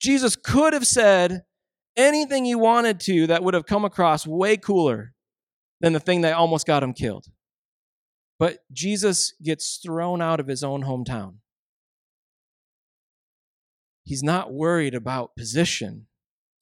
Jesus 0.00 0.36
could 0.36 0.72
have 0.72 0.86
said 0.86 1.42
anything 1.98 2.46
he 2.46 2.54
wanted 2.54 3.00
to 3.00 3.26
that 3.26 3.42
would 3.42 3.52
have 3.52 3.66
come 3.66 3.84
across 3.84 4.26
way 4.26 4.56
cooler 4.56 5.12
than 5.80 5.92
the 5.92 6.00
thing 6.00 6.22
that 6.22 6.34
almost 6.34 6.66
got 6.66 6.82
him 6.82 6.94
killed. 6.94 7.26
But 8.38 8.60
Jesus 8.72 9.34
gets 9.42 9.78
thrown 9.84 10.22
out 10.22 10.40
of 10.40 10.46
his 10.46 10.62
own 10.62 10.84
hometown. 10.84 11.34
He's 14.04 14.22
not 14.22 14.54
worried 14.54 14.94
about 14.94 15.36
position, 15.36 16.06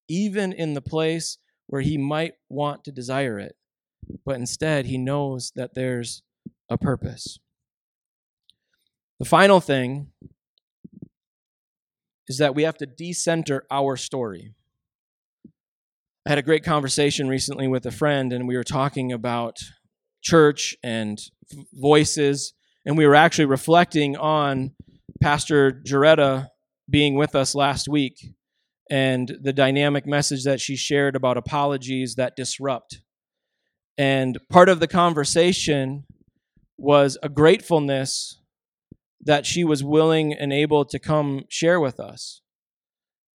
even 0.09 0.53
in 0.53 0.75
the 0.75 0.81
place 0.81 1.38
where 1.68 1.83
he 1.83 1.96
might 1.96 2.35
want 2.49 2.83
to 2.85 2.92
desire 2.92 3.38
it, 3.38 3.57
but 4.25 4.37
instead 4.37 4.87
he 4.87 4.99
knows 4.99 5.53
that 5.55 5.75
there's 5.75 6.22
a 6.68 6.77
purpose. 6.77 7.38
The 9.20 9.25
final 9.25 9.61
thing 9.61 10.09
is 12.29 12.38
that 12.38 12.55
we 12.55 12.64
have 12.64 12.77
to 12.79 12.87
decenter 12.87 13.64
our 13.70 13.96
story. 13.96 14.56
I 16.27 16.31
had 16.31 16.39
a 16.39 16.43
great 16.43 16.65
conversation 16.65 17.29
recently 17.29 17.69
with 17.69 17.87
a 17.87 17.93
friend, 17.93 18.33
and 18.33 18.49
we 18.49 18.57
were 18.57 18.65
talking 18.65 19.12
about 19.12 19.59
church 20.25 20.75
and 20.83 21.21
voices, 21.73 22.53
and 22.85 22.99
we 22.99 23.07
were 23.07 23.15
actually 23.15 23.45
reflecting 23.45 24.17
on 24.17 24.73
Pastor 25.23 25.71
Jaretta 25.87 26.49
being 26.91 27.15
with 27.15 27.37
us 27.37 27.55
last 27.55 27.87
week 27.89 28.35
and 28.91 29.39
the 29.41 29.53
dynamic 29.53 30.05
message 30.05 30.43
that 30.43 30.61
she 30.61 30.75
shared 30.75 31.15
about 31.15 31.37
apologies 31.37 32.17
that 32.17 32.35
disrupt. 32.35 33.03
And 33.97 34.37
part 34.51 34.69
of 34.69 34.81
the 34.81 34.89
conversation 34.89 36.07
was 36.77 37.17
a 37.23 37.29
gratefulness 37.29 38.43
that 39.25 39.47
she 39.47 39.62
was 39.62 39.85
willing 39.85 40.33
and 40.33 40.53
able 40.53 40.85
to 40.87 40.99
come 40.99 41.45
share 41.49 41.79
with 41.79 42.01
us 42.01 42.43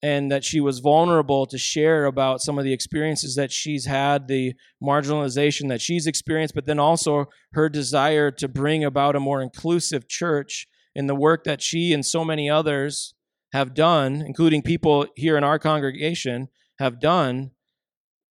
and 0.03 0.31
that 0.33 0.45
she 0.45 0.61
was 0.61 0.79
vulnerable 0.79 1.45
to 1.47 1.59
share 1.59 2.07
about 2.07 2.41
some 2.41 2.59
of 2.59 2.65
the 2.65 2.73
experiences 2.73 3.35
that 3.35 3.53
she's 3.53 3.85
had, 3.85 4.29
the 4.29 4.55
marginalization 4.83 5.69
that 5.69 5.81
she's 5.81 6.07
experienced, 6.07 6.55
but 6.55 6.65
then 6.65 6.79
also 6.79 7.27
her 7.53 7.69
desire 7.69 8.31
to 8.31 8.49
bring 8.49 8.83
about 8.83 9.15
a 9.15 9.21
more 9.21 9.43
inclusive 9.43 10.09
church 10.09 10.67
in 10.95 11.07
the 11.07 11.15
work 11.15 11.45
that 11.45 11.61
she 11.63 11.93
and 11.93 12.05
so 12.05 12.25
many 12.25 12.49
others 12.49 13.15
have 13.53 13.75
done, 13.75 14.23
including 14.27 14.63
people 14.63 15.07
here 15.17 15.37
in 15.37 15.45
our 15.45 15.59
congregation, 15.59 16.49
have 16.79 16.99
done 16.99 17.51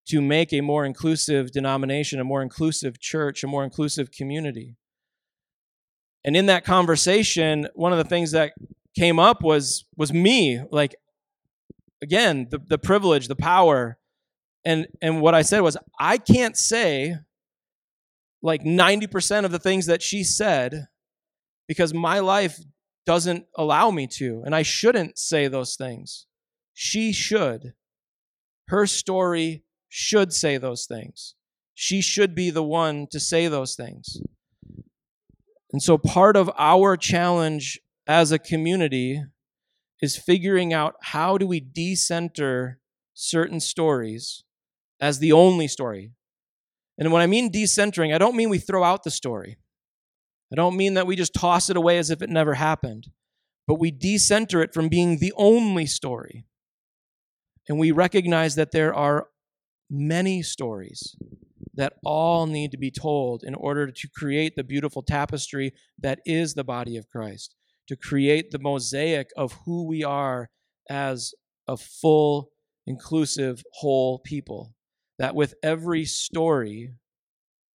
to 0.08 0.20
make 0.20 0.52
a 0.52 0.60
more 0.60 0.84
inclusive 0.84 1.52
denomination, 1.52 2.18
a 2.18 2.24
more 2.24 2.42
inclusive 2.42 2.98
church, 2.98 3.44
a 3.44 3.46
more 3.46 3.62
inclusive 3.62 4.10
community. 4.10 4.74
And 6.24 6.36
in 6.36 6.46
that 6.46 6.64
conversation, 6.64 7.68
one 7.74 7.92
of 7.92 7.98
the 7.98 8.04
things 8.04 8.32
that 8.32 8.52
came 8.98 9.18
up 9.18 9.42
was 9.42 9.84
was 9.96 10.12
me, 10.12 10.60
like 10.70 10.96
again, 12.02 12.48
the, 12.50 12.58
the 12.58 12.78
privilege, 12.78 13.28
the 13.28 13.36
power. 13.36 13.98
And 14.64 14.86
and 15.00 15.20
what 15.20 15.34
I 15.34 15.42
said 15.42 15.60
was, 15.60 15.76
I 15.98 16.18
can't 16.18 16.56
say 16.56 17.16
like 18.42 18.62
90% 18.62 19.44
of 19.44 19.52
the 19.52 19.58
things 19.58 19.86
that 19.86 20.02
she 20.02 20.24
said 20.24 20.86
because 21.68 21.92
my 21.92 22.20
life 22.20 22.58
doesn't 23.06 23.46
allow 23.56 23.90
me 23.90 24.06
to, 24.06 24.42
and 24.44 24.54
I 24.54 24.62
shouldn't 24.62 25.18
say 25.18 25.48
those 25.48 25.76
things. 25.76 26.26
She 26.74 27.12
should. 27.12 27.74
Her 28.68 28.86
story 28.86 29.64
should 29.88 30.32
say 30.32 30.58
those 30.58 30.86
things. 30.86 31.34
She 31.74 32.00
should 32.00 32.34
be 32.34 32.50
the 32.50 32.62
one 32.62 33.06
to 33.10 33.18
say 33.18 33.48
those 33.48 33.74
things. 33.74 34.20
And 35.72 35.82
so, 35.82 35.98
part 35.98 36.36
of 36.36 36.50
our 36.56 36.96
challenge 36.96 37.80
as 38.06 38.32
a 38.32 38.38
community 38.38 39.22
is 40.02 40.16
figuring 40.16 40.72
out 40.72 40.94
how 41.02 41.38
do 41.38 41.46
we 41.46 41.60
decenter 41.60 42.78
certain 43.14 43.60
stories 43.60 44.44
as 45.00 45.18
the 45.18 45.32
only 45.32 45.68
story. 45.68 46.12
And 46.98 47.12
when 47.12 47.22
I 47.22 47.26
mean 47.26 47.50
decentering, 47.50 48.14
I 48.14 48.18
don't 48.18 48.36
mean 48.36 48.50
we 48.50 48.58
throw 48.58 48.84
out 48.84 49.02
the 49.04 49.10
story. 49.10 49.58
I 50.52 50.56
don't 50.56 50.76
mean 50.76 50.94
that 50.94 51.06
we 51.06 51.16
just 51.16 51.34
toss 51.34 51.70
it 51.70 51.76
away 51.76 51.98
as 51.98 52.10
if 52.10 52.22
it 52.22 52.28
never 52.28 52.54
happened, 52.54 53.08
but 53.66 53.78
we 53.78 53.90
decenter 53.90 54.62
it 54.62 54.74
from 54.74 54.88
being 54.88 55.18
the 55.18 55.32
only 55.36 55.86
story. 55.86 56.44
And 57.68 57.78
we 57.78 57.92
recognize 57.92 58.56
that 58.56 58.72
there 58.72 58.92
are 58.92 59.28
many 59.88 60.42
stories 60.42 61.14
that 61.74 61.94
all 62.04 62.46
need 62.46 62.72
to 62.72 62.76
be 62.76 62.90
told 62.90 63.42
in 63.44 63.54
order 63.54 63.90
to 63.90 64.08
create 64.08 64.56
the 64.56 64.64
beautiful 64.64 65.02
tapestry 65.02 65.72
that 65.98 66.18
is 66.26 66.54
the 66.54 66.64
body 66.64 66.96
of 66.96 67.08
Christ, 67.08 67.54
to 67.90 67.96
create 67.96 68.52
the 68.52 68.58
mosaic 68.60 69.30
of 69.36 69.52
who 69.64 69.84
we 69.84 70.04
are 70.04 70.48
as 70.88 71.34
a 71.66 71.76
full, 71.76 72.50
inclusive, 72.86 73.64
whole 73.72 74.20
people. 74.20 74.72
That 75.18 75.34
with 75.34 75.54
every 75.60 76.04
story, 76.04 76.92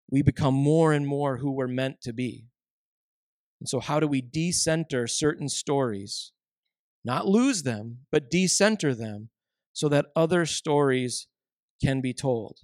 we 0.08 0.22
become 0.22 0.54
more 0.54 0.92
and 0.92 1.04
more 1.04 1.38
who 1.38 1.50
we're 1.50 1.66
meant 1.66 2.00
to 2.02 2.12
be. 2.12 2.46
And 3.60 3.68
so, 3.68 3.80
how 3.80 3.98
do 3.98 4.06
we 4.06 4.20
decenter 4.20 5.08
certain 5.08 5.48
stories? 5.48 6.30
Not 7.04 7.26
lose 7.26 7.64
them, 7.64 8.06
but 8.12 8.30
decenter 8.30 8.94
them 8.94 9.30
so 9.72 9.88
that 9.88 10.06
other 10.14 10.46
stories 10.46 11.26
can 11.84 12.00
be 12.00 12.14
told. 12.14 12.60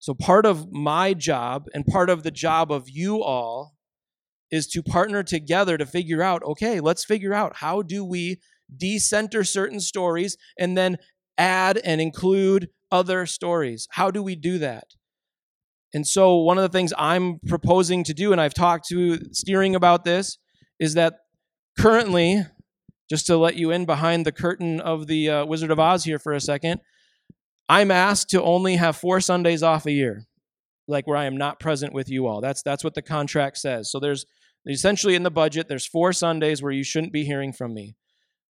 So, 0.00 0.12
part 0.12 0.44
of 0.44 0.70
my 0.70 1.14
job 1.14 1.64
and 1.72 1.86
part 1.86 2.10
of 2.10 2.24
the 2.24 2.30
job 2.30 2.70
of 2.70 2.90
you 2.90 3.22
all 3.22 3.77
is 4.50 4.66
to 4.68 4.82
partner 4.82 5.22
together 5.22 5.76
to 5.76 5.86
figure 5.86 6.22
out 6.22 6.42
okay, 6.42 6.80
let's 6.80 7.04
figure 7.04 7.34
out 7.34 7.56
how 7.56 7.82
do 7.82 8.04
we 8.04 8.40
decenter 8.74 9.44
certain 9.44 9.80
stories 9.80 10.36
and 10.58 10.76
then 10.76 10.96
add 11.36 11.78
and 11.78 12.00
include 12.00 12.68
other 12.90 13.26
stories. 13.26 13.86
How 13.92 14.10
do 14.10 14.22
we 14.22 14.34
do 14.34 14.58
that? 14.58 14.94
And 15.94 16.06
so, 16.06 16.36
one 16.36 16.58
of 16.58 16.62
the 16.62 16.76
things 16.76 16.92
I'm 16.98 17.40
proposing 17.46 18.04
to 18.04 18.14
do, 18.14 18.32
and 18.32 18.40
I've 18.40 18.54
talked 18.54 18.88
to 18.88 19.32
steering 19.32 19.74
about 19.74 20.04
this, 20.04 20.38
is 20.78 20.94
that 20.94 21.14
currently, 21.78 22.44
just 23.08 23.26
to 23.26 23.38
let 23.38 23.56
you 23.56 23.70
in 23.70 23.86
behind 23.86 24.26
the 24.26 24.32
curtain 24.32 24.80
of 24.80 25.06
the 25.06 25.30
uh, 25.30 25.46
Wizard 25.46 25.70
of 25.70 25.80
Oz 25.80 26.04
here 26.04 26.18
for 26.18 26.34
a 26.34 26.40
second, 26.40 26.80
I'm 27.70 27.90
asked 27.90 28.30
to 28.30 28.42
only 28.42 28.76
have 28.76 28.96
four 28.96 29.20
Sundays 29.20 29.62
off 29.62 29.86
a 29.86 29.92
year, 29.92 30.26
like 30.86 31.06
where 31.06 31.16
I 31.16 31.24
am 31.24 31.38
not 31.38 31.58
present 31.58 31.94
with 31.94 32.10
you 32.10 32.26
all. 32.26 32.42
That's 32.42 32.62
that's 32.62 32.84
what 32.84 32.94
the 32.94 33.02
contract 33.02 33.56
says. 33.56 33.90
So 33.90 33.98
there's 33.98 34.26
essentially 34.66 35.14
in 35.14 35.22
the 35.22 35.30
budget, 35.30 35.68
there's 35.68 35.86
four 35.86 36.12
Sundays 36.12 36.62
where 36.62 36.72
you 36.72 36.84
shouldn't 36.84 37.12
be 37.12 37.24
hearing 37.24 37.52
from 37.52 37.74
me. 37.74 37.94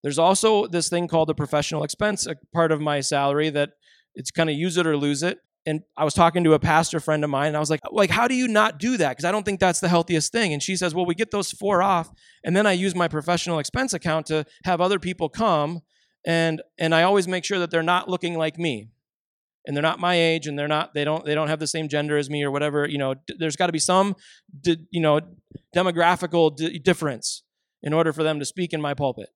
There's 0.03 0.19
also 0.19 0.67
this 0.67 0.89
thing 0.89 1.09
called 1.09 1.31
a 1.31 1.35
professional 1.35 1.83
expense, 1.83 2.27
a 2.27 2.37
part 2.53 2.73
of 2.73 2.81
my 2.81 3.01
salary 3.01 3.51
that 3.51 3.71
it's 4.15 4.31
kind 4.31 4.49
of 4.49 4.57
use 4.57 4.77
it 4.77 4.87
or 4.87 4.97
lose 4.97 5.23
it. 5.23 5.39
And 5.67 5.83
I 5.97 6.05
was 6.05 6.15
talking 6.15 6.45
to 6.45 6.55
a 6.55 6.59
pastor 6.59 6.99
friend 6.99 7.25
of 7.25 7.31
mine, 7.31 7.49
and 7.49 7.57
I 7.57 7.61
was 7.61 7.69
like, 7.69 7.81
like, 7.91 8.11
how 8.11 8.27
do 8.27 8.35
you 8.35 8.49
not 8.49 8.79
do 8.79 8.97
that? 8.97 9.11
Because 9.11 9.25
I 9.25 9.33
don't 9.33 9.45
think 9.45 9.61
that's 9.61 9.81
the 9.81 9.89
healthiest 9.89 10.33
thing. 10.33 10.53
And 10.53 10.63
she 10.63 10.77
says, 10.77 10.95
well, 10.95 11.05
we 11.05 11.15
get 11.15 11.31
those 11.31 11.51
four 11.53 11.83
off, 11.83 12.11
and 12.43 12.57
then 12.57 12.67
I 12.67 12.73
use 12.73 12.95
my 12.95 13.09
professional 13.09 13.59
expense 13.59 13.93
account 13.93 14.27
to 14.27 14.47
have 14.65 14.81
other 14.81 14.99
people 14.99 15.29
come, 15.29 15.81
and 16.25 16.63
and 16.79 16.95
I 16.95 17.03
always 17.03 17.29
make 17.29 17.45
sure 17.45 17.59
that 17.59 17.71
they're 17.71 17.83
not 17.83 18.09
looking 18.09 18.39
like 18.39 18.59
me 18.59 18.89
and 19.69 19.77
they're 19.77 19.83
not 19.83 20.01
my 20.01 20.15
age 20.15 20.47
and 20.47 20.59
they're 20.59 20.67
not 20.67 20.95
they 20.95 21.05
don't 21.05 21.25
they 21.27 21.35
don't 21.35 21.49
have 21.49 21.61
the 21.61 21.67
same 21.67 21.89
gender 21.89 22.17
as 22.17 22.31
me 22.31 22.43
or 22.43 22.51
whatever 22.51 22.89
you 22.89 22.97
know 22.99 23.15
d- 23.15 23.37
there's 23.39 23.55
got 23.55 23.67
to 23.67 23.73
be 23.73 23.79
some 23.79 24.17
d- 24.63 24.79
you 24.91 25.01
know 25.01 25.21
demographical 25.77 26.57
d- 26.57 26.79
difference 26.79 27.45
in 27.83 27.93
order 27.93 28.13
for 28.13 28.25
them 28.25 28.41
to 28.41 28.45
speak 28.45 28.73
in 28.73 28.81
my 28.81 28.95
pulpit. 28.95 29.29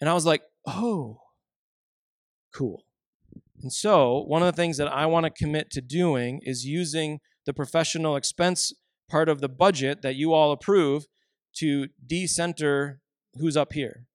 And 0.00 0.08
i 0.08 0.14
was 0.14 0.24
like 0.24 0.42
oh 0.66 1.18
cool. 2.54 2.84
And 3.60 3.72
so 3.72 4.24
one 4.26 4.42
of 4.42 4.46
the 4.46 4.56
things 4.60 4.76
that 4.78 4.88
i 4.88 5.04
want 5.04 5.24
to 5.24 5.30
commit 5.30 5.70
to 5.72 5.80
doing 5.82 6.40
is 6.44 6.64
using 6.64 7.18
the 7.44 7.52
professional 7.52 8.16
expense 8.16 8.72
part 9.10 9.28
of 9.28 9.40
the 9.40 9.48
budget 9.48 10.00
that 10.02 10.14
you 10.14 10.32
all 10.32 10.52
approve 10.52 11.06
to 11.56 11.88
decenter 12.06 13.00
who's 13.34 13.56
up 13.56 13.72
here 13.72 14.06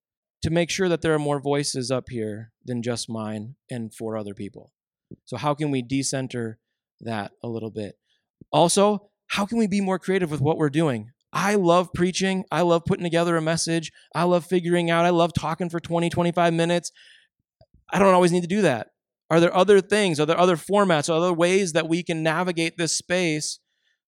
to 0.44 0.50
make 0.50 0.70
sure 0.70 0.88
that 0.88 1.02
there 1.02 1.14
are 1.14 1.20
more 1.20 1.42
voices 1.42 1.92
up 1.92 2.06
here 2.10 2.52
than 2.64 2.82
just 2.82 3.10
mine 3.10 3.56
and 3.70 3.94
four 3.94 4.16
other 4.16 4.34
people 4.34 4.72
so, 5.26 5.38
how 5.38 5.54
can 5.54 5.72
we 5.72 5.82
decenter 5.82 6.60
that 7.02 7.32
a 7.44 7.48
little 7.48 7.72
bit? 7.72 7.96
Also, 8.52 9.10
how 9.28 9.46
can 9.46 9.58
we 9.58 9.68
be 9.68 9.82
more 9.82 10.00
creative 10.00 10.32
with 10.32 10.42
what 10.42 10.58
we're 10.58 10.70
doing? 10.70 11.12
I 11.34 11.56
love 11.56 11.94
preaching. 11.94 12.46
I 12.52 12.62
love 12.62 12.86
putting 12.86 13.04
together 13.04 13.36
a 13.36 13.42
message. 13.42 13.92
I 14.16 14.24
love 14.24 14.46
figuring 14.46 14.90
out. 14.90 15.06
I 15.06 15.10
love 15.10 15.34
talking 15.34 15.70
for 15.70 15.80
20, 15.80 16.10
25 16.10 16.54
minutes. 16.54 16.92
I 17.92 18.00
don't 18.00 18.14
always 18.14 18.32
need 18.32 18.42
to 18.42 18.48
do 18.48 18.62
that. 18.62 18.88
Are 19.30 19.40
there 19.40 19.56
other 19.56 19.82
things? 19.82 20.20
Are 20.20 20.26
there 20.26 20.40
other 20.40 20.56
formats? 20.56 21.10
Are 21.10 21.20
there 21.20 21.30
other 21.30 21.34
ways 21.34 21.74
that 21.74 21.90
we 21.90 22.02
can 22.02 22.24
navigate 22.24 22.78
this 22.78 22.98
space 22.98 23.60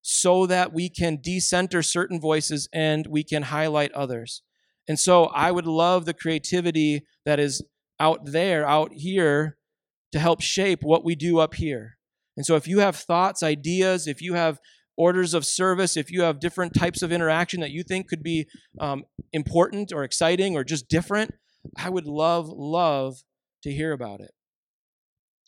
so 0.01 0.45
that 0.45 0.73
we 0.73 0.89
can 0.89 1.19
decenter 1.21 1.83
certain 1.83 2.21
voices 2.21 2.69
and 2.73 3.05
we 3.07 3.23
can 3.23 3.43
highlight 3.43 3.91
others? 3.91 4.41
And 4.87 4.97
so 4.97 5.25
I 5.25 5.51
would 5.51 5.67
love 5.67 6.05
the 6.05 6.13
creativity 6.13 7.05
that 7.25 7.39
is 7.39 7.63
out 7.99 8.31
there, 8.31 8.67
out 8.67 8.91
here, 8.93 9.58
to 10.11 10.19
help 10.19 10.41
shape 10.41 10.79
what 10.81 11.03
we 11.03 11.15
do 11.15 11.39
up 11.39 11.55
here. 11.55 11.97
And 12.37 12.45
so 12.45 12.55
if 12.55 12.67
you 12.67 12.79
have 12.79 12.95
thoughts, 12.95 13.43
ideas, 13.43 14.07
if 14.07 14.21
you 14.21 14.33
have 14.33 14.59
orders 14.97 15.33
of 15.33 15.45
service, 15.45 15.95
if 15.95 16.11
you 16.11 16.23
have 16.23 16.39
different 16.39 16.73
types 16.73 17.01
of 17.01 17.11
interaction 17.11 17.61
that 17.61 17.71
you 17.71 17.83
think 17.83 18.07
could 18.07 18.23
be 18.23 18.47
um, 18.79 19.03
important 19.31 19.91
or 19.93 20.03
exciting 20.03 20.55
or 20.55 20.63
just 20.63 20.89
different, 20.89 21.33
I 21.77 21.89
would 21.89 22.05
love, 22.05 22.49
love 22.49 23.23
to 23.63 23.71
hear 23.71 23.91
about 23.91 24.19
it. 24.19 24.31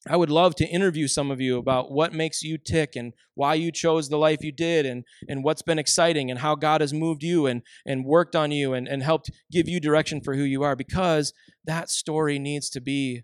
I 0.10 0.17
would 0.17 0.32
love 0.32 0.56
to 0.56 0.67
interview 0.67 1.08
some 1.08 1.30
of 1.30 1.39
you 1.39 1.60
about 1.60 1.91
what 1.91 2.12
makes 2.12 2.41
you 2.41 2.58
tick 2.58 2.95
and 2.95 3.13
why 3.36 3.54
you 3.54 3.71
chose 3.71 4.10
the 4.10 4.17
life 4.17 4.43
you 4.43 4.52
did 4.52 4.86
and, 4.86 5.04
and 5.28 5.43
what's 5.43 5.62
been 5.62 5.78
exciting 5.78 6.32
and 6.32 6.39
how 6.39 6.56
God 6.56 6.82
has 6.82 6.91
moved 6.91 7.21
you 7.21 7.45
and, 7.45 7.62
and 7.86 8.04
worked 8.04 8.36
on 8.36 8.50
you 8.52 8.74
and, 8.74 8.88
and 8.88 9.04
helped 9.04 9.30
give 9.52 9.69
you 9.69 9.80
direction 9.80 10.19
for 10.19 10.36
who 10.36 10.43
you 10.43 10.63
are 10.63 10.76
because 10.76 11.34
that 11.65 11.91
story 11.91 12.39
needs 12.39 12.67
to 12.71 12.82
be 12.82 13.21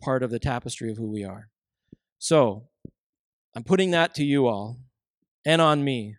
part 0.00 0.22
of 0.22 0.30
the 0.30 0.38
tapestry 0.38 0.90
of 0.90 0.96
who 0.96 1.10
we 1.10 1.24
are. 1.24 1.48
So 2.18 2.68
I'm 3.54 3.64
putting 3.64 3.90
that 3.92 4.14
to 4.16 4.24
you 4.24 4.46
all 4.46 4.78
and 5.44 5.60
on 5.60 5.84
me. 5.84 6.16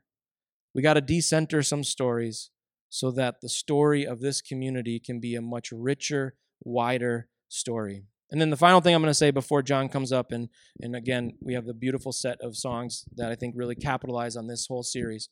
We 0.73 0.81
got 0.81 0.93
to 0.93 1.01
decenter 1.01 1.63
some 1.63 1.83
stories 1.83 2.49
so 2.89 3.11
that 3.11 3.41
the 3.41 3.49
story 3.49 4.05
of 4.05 4.19
this 4.19 4.41
community 4.41 4.99
can 4.99 5.19
be 5.19 5.35
a 5.35 5.41
much 5.41 5.71
richer, 5.71 6.35
wider 6.63 7.27
story. 7.47 8.03
And 8.31 8.39
then 8.39 8.49
the 8.49 8.57
final 8.57 8.79
thing 8.79 8.95
I'm 8.95 9.01
going 9.01 9.09
to 9.09 9.13
say 9.13 9.31
before 9.31 9.61
John 9.61 9.89
comes 9.89 10.11
up, 10.13 10.31
and, 10.31 10.47
and 10.79 10.95
again, 10.95 11.33
we 11.41 11.53
have 11.53 11.65
the 11.65 11.73
beautiful 11.73 12.13
set 12.13 12.39
of 12.41 12.55
songs 12.55 13.03
that 13.15 13.29
I 13.29 13.35
think 13.35 13.55
really 13.57 13.75
capitalize 13.75 14.37
on 14.37 14.47
this 14.47 14.67
whole 14.67 14.83
series. 14.83 15.29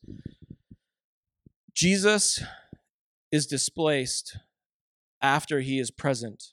Jesus 1.74 2.42
is 3.32 3.46
displaced 3.46 4.36
after 5.22 5.60
he 5.60 5.78
is 5.78 5.90
present. 5.90 6.52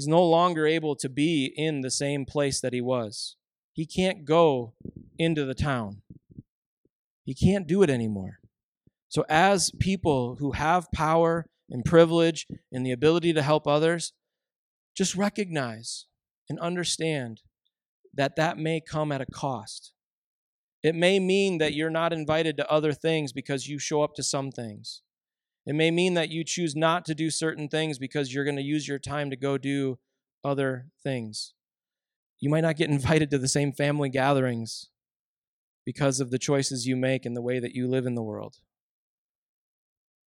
He's 0.00 0.08
no 0.08 0.24
longer 0.24 0.66
able 0.66 0.96
to 0.96 1.10
be 1.10 1.52
in 1.54 1.82
the 1.82 1.90
same 1.90 2.24
place 2.24 2.58
that 2.62 2.72
he 2.72 2.80
was. 2.80 3.36
He 3.74 3.84
can't 3.84 4.24
go 4.24 4.72
into 5.18 5.44
the 5.44 5.52
town. 5.52 6.00
He 7.26 7.34
can't 7.34 7.66
do 7.66 7.82
it 7.82 7.90
anymore. 7.90 8.38
So, 9.10 9.26
as 9.28 9.70
people 9.78 10.36
who 10.36 10.52
have 10.52 10.90
power 10.90 11.44
and 11.68 11.84
privilege 11.84 12.46
and 12.72 12.86
the 12.86 12.92
ability 12.92 13.34
to 13.34 13.42
help 13.42 13.66
others, 13.66 14.14
just 14.96 15.14
recognize 15.16 16.06
and 16.48 16.58
understand 16.60 17.42
that 18.14 18.36
that 18.36 18.56
may 18.56 18.80
come 18.80 19.12
at 19.12 19.20
a 19.20 19.26
cost. 19.26 19.92
It 20.82 20.94
may 20.94 21.20
mean 21.20 21.58
that 21.58 21.74
you're 21.74 21.90
not 21.90 22.14
invited 22.14 22.56
to 22.56 22.70
other 22.72 22.94
things 22.94 23.34
because 23.34 23.68
you 23.68 23.78
show 23.78 24.00
up 24.00 24.14
to 24.14 24.22
some 24.22 24.50
things. 24.50 25.02
It 25.66 25.74
may 25.74 25.90
mean 25.90 26.14
that 26.14 26.30
you 26.30 26.44
choose 26.44 26.74
not 26.74 27.04
to 27.04 27.14
do 27.14 27.30
certain 27.30 27.68
things 27.68 27.98
because 27.98 28.32
you're 28.32 28.44
going 28.44 28.56
to 28.56 28.62
use 28.62 28.88
your 28.88 28.98
time 28.98 29.30
to 29.30 29.36
go 29.36 29.58
do 29.58 29.98
other 30.42 30.86
things. 31.02 31.52
You 32.38 32.50
might 32.50 32.62
not 32.62 32.76
get 32.76 32.90
invited 32.90 33.30
to 33.30 33.38
the 33.38 33.48
same 33.48 33.72
family 33.72 34.08
gatherings 34.08 34.88
because 35.84 36.20
of 36.20 36.30
the 36.30 36.38
choices 36.38 36.86
you 36.86 36.96
make 36.96 37.26
and 37.26 37.36
the 37.36 37.42
way 37.42 37.58
that 37.58 37.74
you 37.74 37.88
live 37.88 38.06
in 38.06 38.14
the 38.14 38.22
world. 38.22 38.56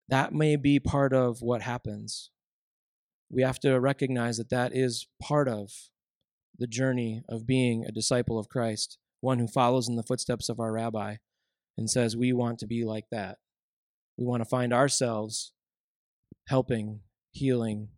That 0.08 0.32
may 0.32 0.56
be 0.56 0.78
part 0.78 1.12
of 1.12 1.40
what 1.40 1.62
happens 1.62 2.30
we 3.34 3.42
have 3.42 3.58
to 3.60 3.80
recognize 3.80 4.36
that 4.36 4.50
that 4.50 4.74
is 4.74 5.08
part 5.20 5.48
of 5.48 5.72
the 6.56 6.66
journey 6.68 7.22
of 7.28 7.46
being 7.46 7.84
a 7.84 7.92
disciple 7.92 8.38
of 8.38 8.48
Christ, 8.48 8.98
one 9.20 9.40
who 9.40 9.48
follows 9.48 9.88
in 9.88 9.96
the 9.96 10.04
footsteps 10.04 10.48
of 10.48 10.60
our 10.60 10.72
rabbi 10.72 11.16
and 11.76 11.90
says, 11.90 12.16
We 12.16 12.32
want 12.32 12.60
to 12.60 12.66
be 12.66 12.84
like 12.84 13.06
that. 13.10 13.38
We 14.16 14.24
want 14.24 14.42
to 14.42 14.48
find 14.48 14.72
ourselves 14.72 15.52
helping, 16.48 17.00
healing, 17.32 17.88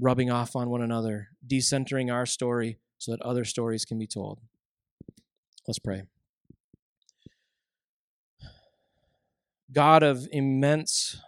rubbing 0.00 0.30
off 0.30 0.54
on 0.54 0.68
one 0.68 0.82
another, 0.82 1.28
decentering 1.46 2.12
our 2.12 2.26
story 2.26 2.78
so 2.98 3.12
that 3.12 3.22
other 3.22 3.44
stories 3.44 3.84
can 3.84 3.98
be 3.98 4.06
told. 4.06 4.40
Let's 5.66 5.78
pray. 5.78 6.02
God 9.72 10.02
of 10.02 10.26
immense 10.32 11.20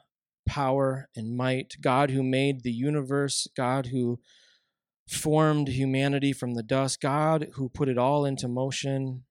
power 0.47 1.09
and 1.15 1.37
might, 1.37 1.75
God 1.81 2.11
who 2.11 2.23
made 2.23 2.63
the 2.63 2.73
universe, 2.73 3.47
God 3.57 3.87
who 3.87 4.19
formed 5.09 5.69
humanity 5.69 6.33
from 6.33 6.55
the 6.55 6.63
dust, 6.63 7.01
God 7.01 7.49
who 7.55 7.69
put 7.69 7.89
it 7.89 7.99
all 7.99 8.25
into 8.25 8.49
motion, 8.49 9.25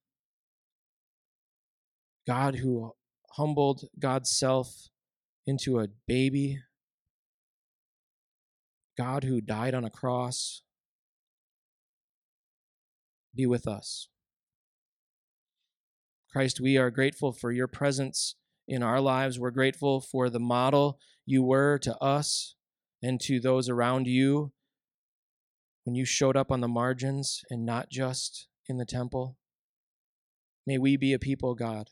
God 2.28 2.56
who 2.56 2.94
humbled 3.36 3.86
God's 4.00 4.32
self 4.32 4.90
into 5.46 5.80
a 5.80 5.88
baby, 6.08 6.60
God 8.98 9.24
who 9.24 9.42
died 9.42 9.74
on 9.74 9.86
a 9.86 9.90
cross. 9.90 10.62
Be 13.36 13.46
with 13.46 13.68
us. 13.68 14.10
Christ, 16.32 16.60
we 16.62 16.78
are 16.78 16.92
grateful 16.92 17.32
for 17.32 17.52
your 17.52 17.68
presence 17.68 18.36
in 18.68 18.84
our 18.84 19.02
lives. 19.02 19.40
We're 19.40 19.50
grateful 19.50 20.00
for 20.00 20.30
the 20.30 20.40
model 20.40 21.00
you 21.26 21.42
were 21.42 21.80
to 21.80 21.98
us 21.98 22.56
and 23.02 23.20
to 23.22 23.40
those 23.40 23.70
around 23.70 24.08
you 24.08 24.52
when 25.86 25.96
you 25.96 26.06
showed 26.06 26.38
up 26.38 26.52
on 26.52 26.62
the 26.62 26.68
margins 26.68 27.42
and 27.50 27.66
not 27.66 27.90
just 27.90 28.48
in 28.68 28.78
the 28.78 28.86
temple. 28.86 29.38
May 30.68 30.78
we 30.78 30.98
be 30.98 31.14
a 31.14 31.20
people, 31.20 31.56
God, 31.56 31.88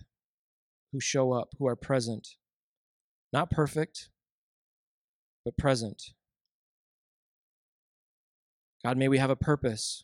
who 0.91 0.99
show 0.99 1.33
up, 1.33 1.49
who 1.59 1.67
are 1.67 1.75
present, 1.75 2.29
not 3.33 3.51
perfect, 3.51 4.09
but 5.43 5.57
present. 5.57 6.01
God, 8.83 8.97
may 8.97 9.07
we 9.07 9.17
have 9.17 9.29
a 9.29 9.35
purpose 9.35 10.03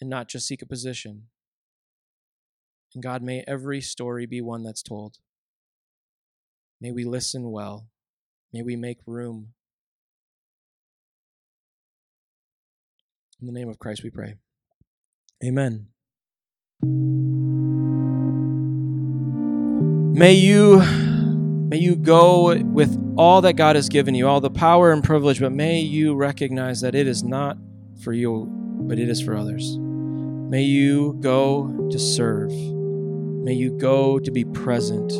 and 0.00 0.08
not 0.08 0.28
just 0.28 0.46
seek 0.46 0.62
a 0.62 0.66
position. 0.66 1.24
And 2.94 3.02
God, 3.02 3.22
may 3.22 3.44
every 3.46 3.80
story 3.80 4.26
be 4.26 4.40
one 4.40 4.62
that's 4.62 4.82
told. 4.82 5.18
May 6.80 6.92
we 6.92 7.04
listen 7.04 7.50
well. 7.50 7.88
May 8.52 8.62
we 8.62 8.74
make 8.76 8.98
room. 9.06 9.52
In 13.40 13.46
the 13.46 13.52
name 13.52 13.68
of 13.68 13.78
Christ 13.78 14.02
we 14.02 14.10
pray. 14.10 14.34
Amen. 15.44 15.88
May 20.12 20.32
you 20.32 20.80
may 20.80 21.78
you 21.78 21.94
go 21.94 22.56
with 22.62 23.14
all 23.16 23.40
that 23.42 23.52
God 23.52 23.76
has 23.76 23.88
given 23.88 24.14
you, 24.16 24.26
all 24.26 24.40
the 24.40 24.50
power 24.50 24.92
and 24.92 25.04
privilege, 25.04 25.38
but 25.38 25.52
may 25.52 25.78
you 25.78 26.14
recognize 26.16 26.80
that 26.80 26.96
it 26.96 27.06
is 27.06 27.22
not 27.22 27.56
for 28.02 28.12
you, 28.12 28.46
but 28.50 28.98
it 28.98 29.08
is 29.08 29.22
for 29.22 29.36
others. 29.36 29.78
May 29.78 30.62
you 30.62 31.16
go 31.20 31.88
to 31.92 31.98
serve. 31.98 32.50
May 32.50 33.52
you 33.52 33.78
go 33.78 34.18
to 34.18 34.30
be 34.32 34.44
present. 34.44 35.12